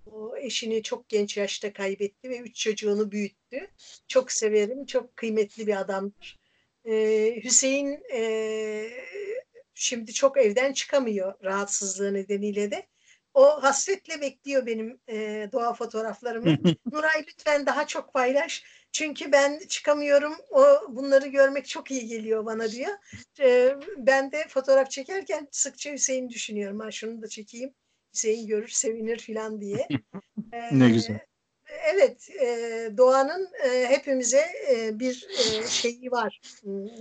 O 0.07 0.37
eşini 0.37 0.83
çok 0.83 1.09
genç 1.09 1.37
yaşta 1.37 1.73
kaybetti 1.73 2.31
ve 2.31 2.39
üç 2.39 2.57
çocuğunu 2.57 3.13
büyüttü. 3.13 3.71
Çok 4.09 4.33
severim, 4.33 4.87
çok 4.87 5.17
kıymetli 5.17 5.67
bir 5.67 5.81
adamdır. 5.81 6.41
Ee, 6.85 7.41
Hüseyin 7.45 8.03
e, 8.13 8.91
şimdi 9.75 10.13
çok 10.13 10.37
evden 10.37 10.73
çıkamıyor 10.73 11.35
rahatsızlığı 11.45 12.15
nedeniyle 12.15 12.71
de. 12.71 12.87
O 13.35 13.63
hasretle 13.63 14.21
bekliyor 14.21 14.67
benim 14.67 15.01
e, 15.09 15.49
doğa 15.53 15.75
fotoğraflarımı. 15.75 16.57
Nuray 16.93 17.25
lütfen 17.29 17.67
daha 17.67 17.87
çok 17.87 18.13
paylaş. 18.13 18.65
Çünkü 18.93 19.33
ben 19.33 19.61
çıkamıyorum. 19.69 20.35
O 20.51 20.65
bunları 20.89 21.27
görmek 21.27 21.67
çok 21.67 21.91
iyi 21.91 22.07
geliyor 22.07 22.47
bana 22.47 22.71
diyor. 22.71 22.93
E, 23.41 23.75
ben 23.97 24.33
de 24.33 24.49
fotoğraf 24.49 24.91
çekerken 24.91 25.49
sıkça 25.51 25.93
Hüseyin 25.93 26.29
düşünüyorum. 26.29 26.81
Ha 26.81 26.91
şunu 26.91 27.23
da 27.23 27.29
çekeyim. 27.29 27.75
Hüseyin 28.15 28.47
görür, 28.47 28.69
sevinir 28.69 29.19
filan 29.19 29.61
diye. 29.61 29.89
E, 30.53 30.79
ne 30.79 30.91
güzel. 30.91 31.19
Evet, 31.95 32.31
e, 32.31 32.47
doğanın 32.97 33.49
e, 33.65 33.87
hepimize 33.87 34.47
e, 34.71 34.99
bir 34.99 35.29
e, 35.31 35.67
şeyi 35.69 36.11
var. 36.11 36.41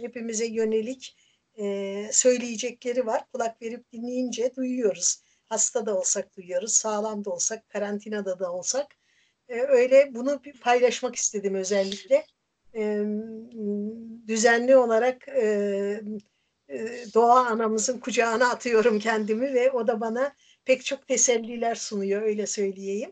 Hepimize 0.02 0.46
yönelik 0.46 1.18
e, 1.58 2.06
söyleyecekleri 2.12 3.06
var. 3.06 3.26
Kulak 3.34 3.62
verip 3.62 3.92
dinleyince 3.92 4.56
duyuyoruz 4.56 5.24
hasta 5.52 5.86
da 5.86 5.98
olsak 5.98 6.38
duyuyoruz, 6.38 6.74
sağlam 6.74 7.26
da 7.26 7.30
olsak, 7.30 7.70
karantinada 7.70 8.40
da 8.40 8.52
olsak. 8.52 8.88
E, 9.50 9.62
öyle 9.62 10.10
bunu 10.16 10.42
paylaşmak 10.62 11.16
istedim 11.16 11.56
özellikle. 11.56 12.26
E, 12.76 13.06
düzenli 14.28 14.76
olarak 14.76 15.28
e, 15.28 15.46
e, 16.70 16.78
doğa 17.14 17.46
anamızın 17.46 18.00
kucağına 18.00 18.50
atıyorum 18.50 19.00
kendimi 19.00 19.54
ve 19.54 19.72
o 19.72 19.88
da 19.88 20.02
bana 20.02 20.36
pek 20.66 20.86
çok 20.86 21.08
teselliler 21.08 21.76
sunuyor 21.76 22.22
öyle 22.22 22.48
söyleyeyim. 22.48 23.12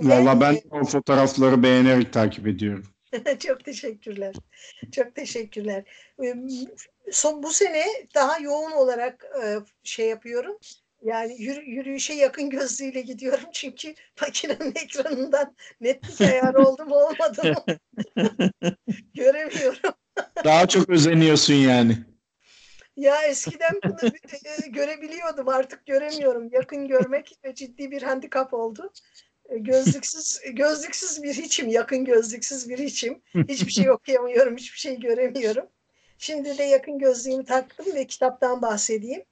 Valla 0.00 0.40
ben 0.40 0.60
o 0.70 0.84
fotoğrafları 0.84 1.62
beğenerek 1.62 2.12
takip 2.12 2.46
ediyorum. 2.46 2.84
çok 3.38 3.64
teşekkürler. 3.64 4.34
Çok 4.92 5.14
teşekkürler. 5.14 5.84
Son 7.10 7.42
bu 7.42 7.52
sene 7.52 7.84
daha 8.14 8.38
yoğun 8.38 8.72
olarak 8.72 9.26
şey 9.84 10.08
yapıyorum. 10.08 10.58
Yani 11.06 11.42
yürü, 11.42 11.60
yürüyüşe 11.60 12.14
yakın 12.14 12.50
gözlüğüyle 12.50 13.00
gidiyorum 13.00 13.48
çünkü 13.52 13.94
makinenin 14.20 14.74
ekranından 14.74 15.56
netlik 15.80 16.20
ayarı 16.20 16.66
oldu 16.66 16.84
mu 16.84 16.94
olmadı 16.94 17.54
mı 17.54 17.76
göremiyorum. 19.14 19.94
Daha 20.44 20.68
çok 20.68 20.88
özeniyorsun 20.88 21.54
yani. 21.54 21.98
Ya 22.96 23.22
eskiden 23.22 23.80
bunu 23.84 24.10
e, 24.44 24.68
görebiliyordum 24.68 25.48
artık 25.48 25.86
göremiyorum. 25.86 26.48
Yakın 26.52 26.88
görmek 26.88 27.32
ciddi 27.54 27.90
bir 27.90 28.02
handikap 28.02 28.54
oldu. 28.54 28.92
E, 29.48 29.58
gözlüksüz 29.58 30.40
gözlüksüz 30.52 31.22
bir 31.22 31.34
hiçim, 31.34 31.68
yakın 31.68 32.04
gözlüksüz 32.04 32.68
bir 32.68 32.78
hiçim. 32.78 33.22
Hiçbir 33.48 33.72
şey 33.72 33.90
okuyamıyorum, 33.90 34.56
hiçbir 34.56 34.78
şey 34.78 35.00
göremiyorum. 35.00 35.66
Şimdi 36.18 36.58
de 36.58 36.62
yakın 36.62 36.98
gözlüğümü 36.98 37.44
taktım 37.44 37.86
ve 37.94 38.06
kitaptan 38.06 38.62
bahsedeyim. 38.62 39.24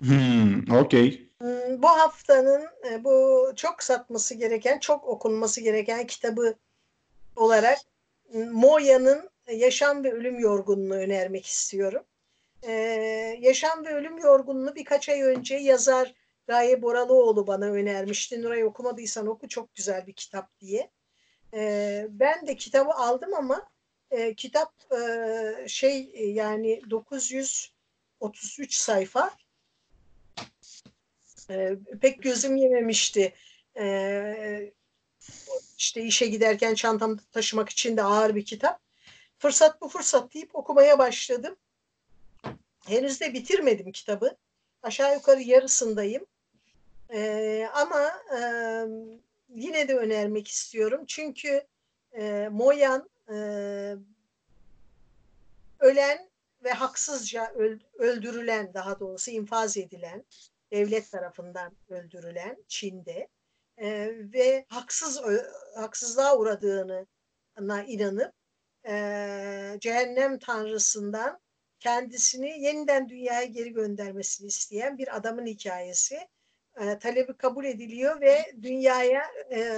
Hmm, 0.00 0.72
okay. 0.72 1.30
Hmm, 1.40 1.82
bu 1.82 1.88
haftanın 1.88 2.66
e, 2.90 3.04
bu 3.04 3.46
çok 3.56 3.82
satması 3.82 4.34
gereken, 4.34 4.78
çok 4.78 5.04
okunması 5.04 5.60
gereken 5.60 6.06
kitabı 6.06 6.54
olarak 7.36 7.78
hmm, 8.30 8.52
Moya'nın 8.52 9.30
Yaşam 9.52 10.04
ve 10.04 10.12
Ölüm 10.12 10.38
Yorgunluğu 10.38 10.94
önermek 10.94 11.46
istiyorum. 11.46 12.04
Ee, 12.62 12.72
Yaşam 13.40 13.84
ve 13.84 13.94
Ölüm 13.94 14.18
Yorgunluğu 14.18 14.74
birkaç 14.74 15.08
ay 15.08 15.22
önce 15.22 15.54
yazar 15.54 16.14
Gaye 16.46 16.82
Boralıoğlu 16.82 17.46
bana 17.46 17.66
önermişti. 17.66 18.42
Nuray 18.42 18.64
okumadıysan 18.64 19.26
oku 19.26 19.48
çok 19.48 19.74
güzel 19.74 20.06
bir 20.06 20.12
kitap 20.12 20.60
diye. 20.60 20.90
Ee, 21.54 22.06
ben 22.10 22.46
de 22.46 22.56
kitabı 22.56 22.90
aldım 22.90 23.34
ama 23.34 23.68
e, 24.10 24.34
kitap 24.34 24.72
e, 24.92 25.68
şey 25.68 26.12
yani 26.14 26.80
933 26.90 28.74
sayfa 28.74 29.30
e, 31.50 31.76
pek 32.00 32.22
gözüm 32.22 32.56
yememişti. 32.56 33.34
E, 33.78 34.72
işte 35.78 36.02
işe 36.02 36.26
giderken 36.26 36.74
çantamda 36.74 37.22
taşımak 37.32 37.68
için 37.68 37.96
de 37.96 38.02
ağır 38.02 38.34
bir 38.34 38.44
kitap. 38.44 38.80
Fırsat 39.38 39.80
bu 39.80 39.88
fırsat 39.88 40.34
deyip 40.34 40.54
okumaya 40.54 40.98
başladım. 40.98 41.56
Henüz 42.86 43.20
de 43.20 43.32
bitirmedim 43.34 43.92
kitabı. 43.92 44.36
Aşağı 44.82 45.14
yukarı 45.14 45.40
yarısındayım. 45.40 46.26
E, 47.12 47.68
ama 47.74 48.12
e, 48.36 48.40
yine 49.54 49.88
de 49.88 49.96
önermek 49.96 50.48
istiyorum. 50.48 51.04
Çünkü 51.06 51.66
e, 52.12 52.48
Moyan 52.52 53.10
e, 53.28 53.34
ölen 55.80 56.30
ve 56.64 56.70
haksızca 56.70 57.54
öldürülen 57.98 58.74
daha 58.74 59.00
doğrusu 59.00 59.30
infaz 59.30 59.76
edilen 59.76 60.24
devlet 60.72 61.10
tarafından 61.10 61.76
öldürülen 61.88 62.56
Çin'de 62.68 63.28
e, 63.78 64.10
ve 64.32 64.64
haksız 64.68 65.20
haksızlığa 65.76 66.38
uğradığını 66.38 67.06
inanıp 67.86 68.32
e, 68.88 69.76
cehennem 69.80 70.38
tanrısından 70.38 71.40
kendisini 71.80 72.62
yeniden 72.62 73.08
dünyaya 73.08 73.44
geri 73.44 73.72
göndermesini 73.72 74.46
isteyen 74.46 74.98
bir 74.98 75.16
adamın 75.16 75.46
hikayesi. 75.46 76.28
E, 76.80 76.98
talebi 76.98 77.36
kabul 77.36 77.64
ediliyor 77.64 78.20
ve 78.20 78.52
dünyaya 78.62 79.22
e, 79.52 79.70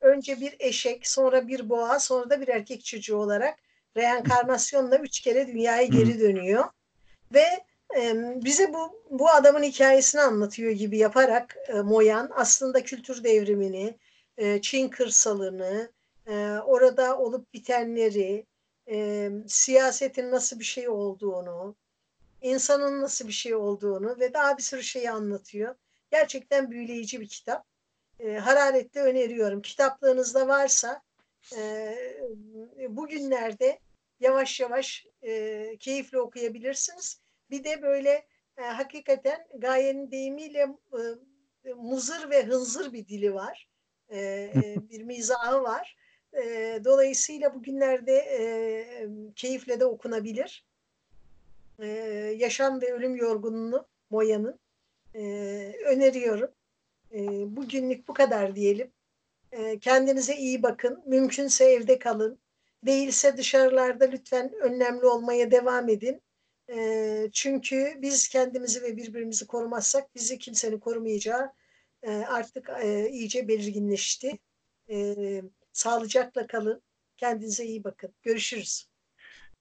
önce 0.00 0.40
bir 0.40 0.56
eşek, 0.58 1.08
sonra 1.08 1.48
bir 1.48 1.68
boğa, 1.68 2.00
sonra 2.00 2.30
da 2.30 2.40
bir 2.40 2.48
erkek 2.48 2.84
çocuğu 2.84 3.16
olarak 3.16 3.58
reenkarnasyonla 3.96 4.98
üç 4.98 5.20
kere 5.20 5.46
dünyaya 5.46 5.86
geri 5.86 6.20
dönüyor. 6.20 6.64
Ve 7.34 7.46
bize 8.44 8.72
bu 8.72 9.00
bu 9.10 9.30
adamın 9.30 9.62
hikayesini 9.62 10.20
anlatıyor 10.20 10.72
gibi 10.72 10.98
yaparak 10.98 11.56
e, 11.68 11.72
Moyan 11.72 12.30
aslında 12.34 12.84
kültür 12.84 13.24
devrimini, 13.24 13.98
e, 14.36 14.60
Çin 14.60 14.88
kırsalını, 14.88 15.92
e, 16.26 16.56
orada 16.64 17.18
olup 17.18 17.54
bitenleri, 17.54 18.46
siyasetin 19.48 20.30
nasıl 20.30 20.58
bir 20.58 20.64
şey 20.64 20.88
olduğunu, 20.88 21.76
insanın 22.42 23.02
nasıl 23.02 23.28
bir 23.28 23.32
şey 23.32 23.54
olduğunu 23.54 24.18
ve 24.20 24.34
daha 24.34 24.58
bir 24.58 24.62
sürü 24.62 24.82
şeyi 24.82 25.10
anlatıyor. 25.10 25.74
Gerçekten 26.10 26.70
büyüleyici 26.70 27.20
bir 27.20 27.28
kitap. 27.28 27.66
Hararetle 28.40 29.00
öneriyorum. 29.00 29.62
Kitaplığınızda 29.62 30.48
varsa 30.48 31.02
bugünlerde 32.88 33.78
yavaş 34.20 34.60
yavaş 34.60 35.06
keyifle 35.80 36.20
okuyabilirsiniz 36.20 37.19
bir 37.50 37.64
de 37.64 37.82
böyle 37.82 38.26
e, 38.56 38.62
hakikaten 38.62 39.46
Gaye'nin 39.58 40.10
deyimiyle 40.10 40.66
e, 41.64 41.72
muzır 41.72 42.30
ve 42.30 42.44
hınzır 42.44 42.92
bir 42.92 43.08
dili 43.08 43.34
var. 43.34 43.68
E, 44.08 44.18
e, 44.18 44.76
bir 44.90 45.02
mizahı 45.02 45.62
var. 45.62 45.96
E, 46.32 46.80
dolayısıyla 46.84 47.54
bugünlerde 47.54 48.16
e, 48.16 48.42
keyifle 49.36 49.80
de 49.80 49.84
okunabilir. 49.84 50.64
E, 51.78 51.86
Yaşam 52.36 52.80
ve 52.80 52.92
Ölüm 52.92 53.16
Yorgunluğu 53.16 53.86
Moya'nın 54.10 54.60
e, 55.14 55.20
öneriyorum. 55.86 56.50
E, 57.12 57.18
bugünlük 57.56 58.08
bu 58.08 58.14
kadar 58.14 58.56
diyelim. 58.56 58.92
E, 59.52 59.78
kendinize 59.78 60.36
iyi 60.36 60.62
bakın. 60.62 61.02
Mümkünse 61.06 61.64
evde 61.64 61.98
kalın. 61.98 62.38
Değilse 62.86 63.36
dışarılarda 63.36 64.04
lütfen 64.04 64.52
önlemli 64.52 65.06
olmaya 65.06 65.50
devam 65.50 65.88
edin. 65.88 66.22
E, 66.74 67.30
çünkü 67.32 67.98
biz 68.02 68.28
kendimizi 68.28 68.82
ve 68.82 68.96
birbirimizi 68.96 69.46
korumazsak 69.46 70.14
bizi 70.14 70.38
kimsenin 70.38 70.78
korumayacağı 70.78 71.52
e, 72.02 72.10
artık 72.10 72.70
e, 72.82 73.10
iyice 73.10 73.48
belirginleşti. 73.48 74.38
E, 74.90 75.16
sağlıcakla 75.72 76.46
kalın. 76.46 76.82
Kendinize 77.16 77.64
iyi 77.64 77.84
bakın. 77.84 78.14
Görüşürüz. 78.22 78.86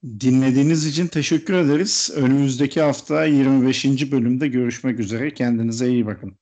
Dinlediğiniz 0.04 0.86
için 0.86 1.08
teşekkür 1.08 1.54
ederiz. 1.54 2.12
Önümüzdeki 2.16 2.82
hafta 2.82 3.26
25. 3.26 4.12
bölümde 4.12 4.48
görüşmek 4.48 5.00
üzere. 5.00 5.34
Kendinize 5.34 5.90
iyi 5.90 6.06
bakın. 6.06 6.38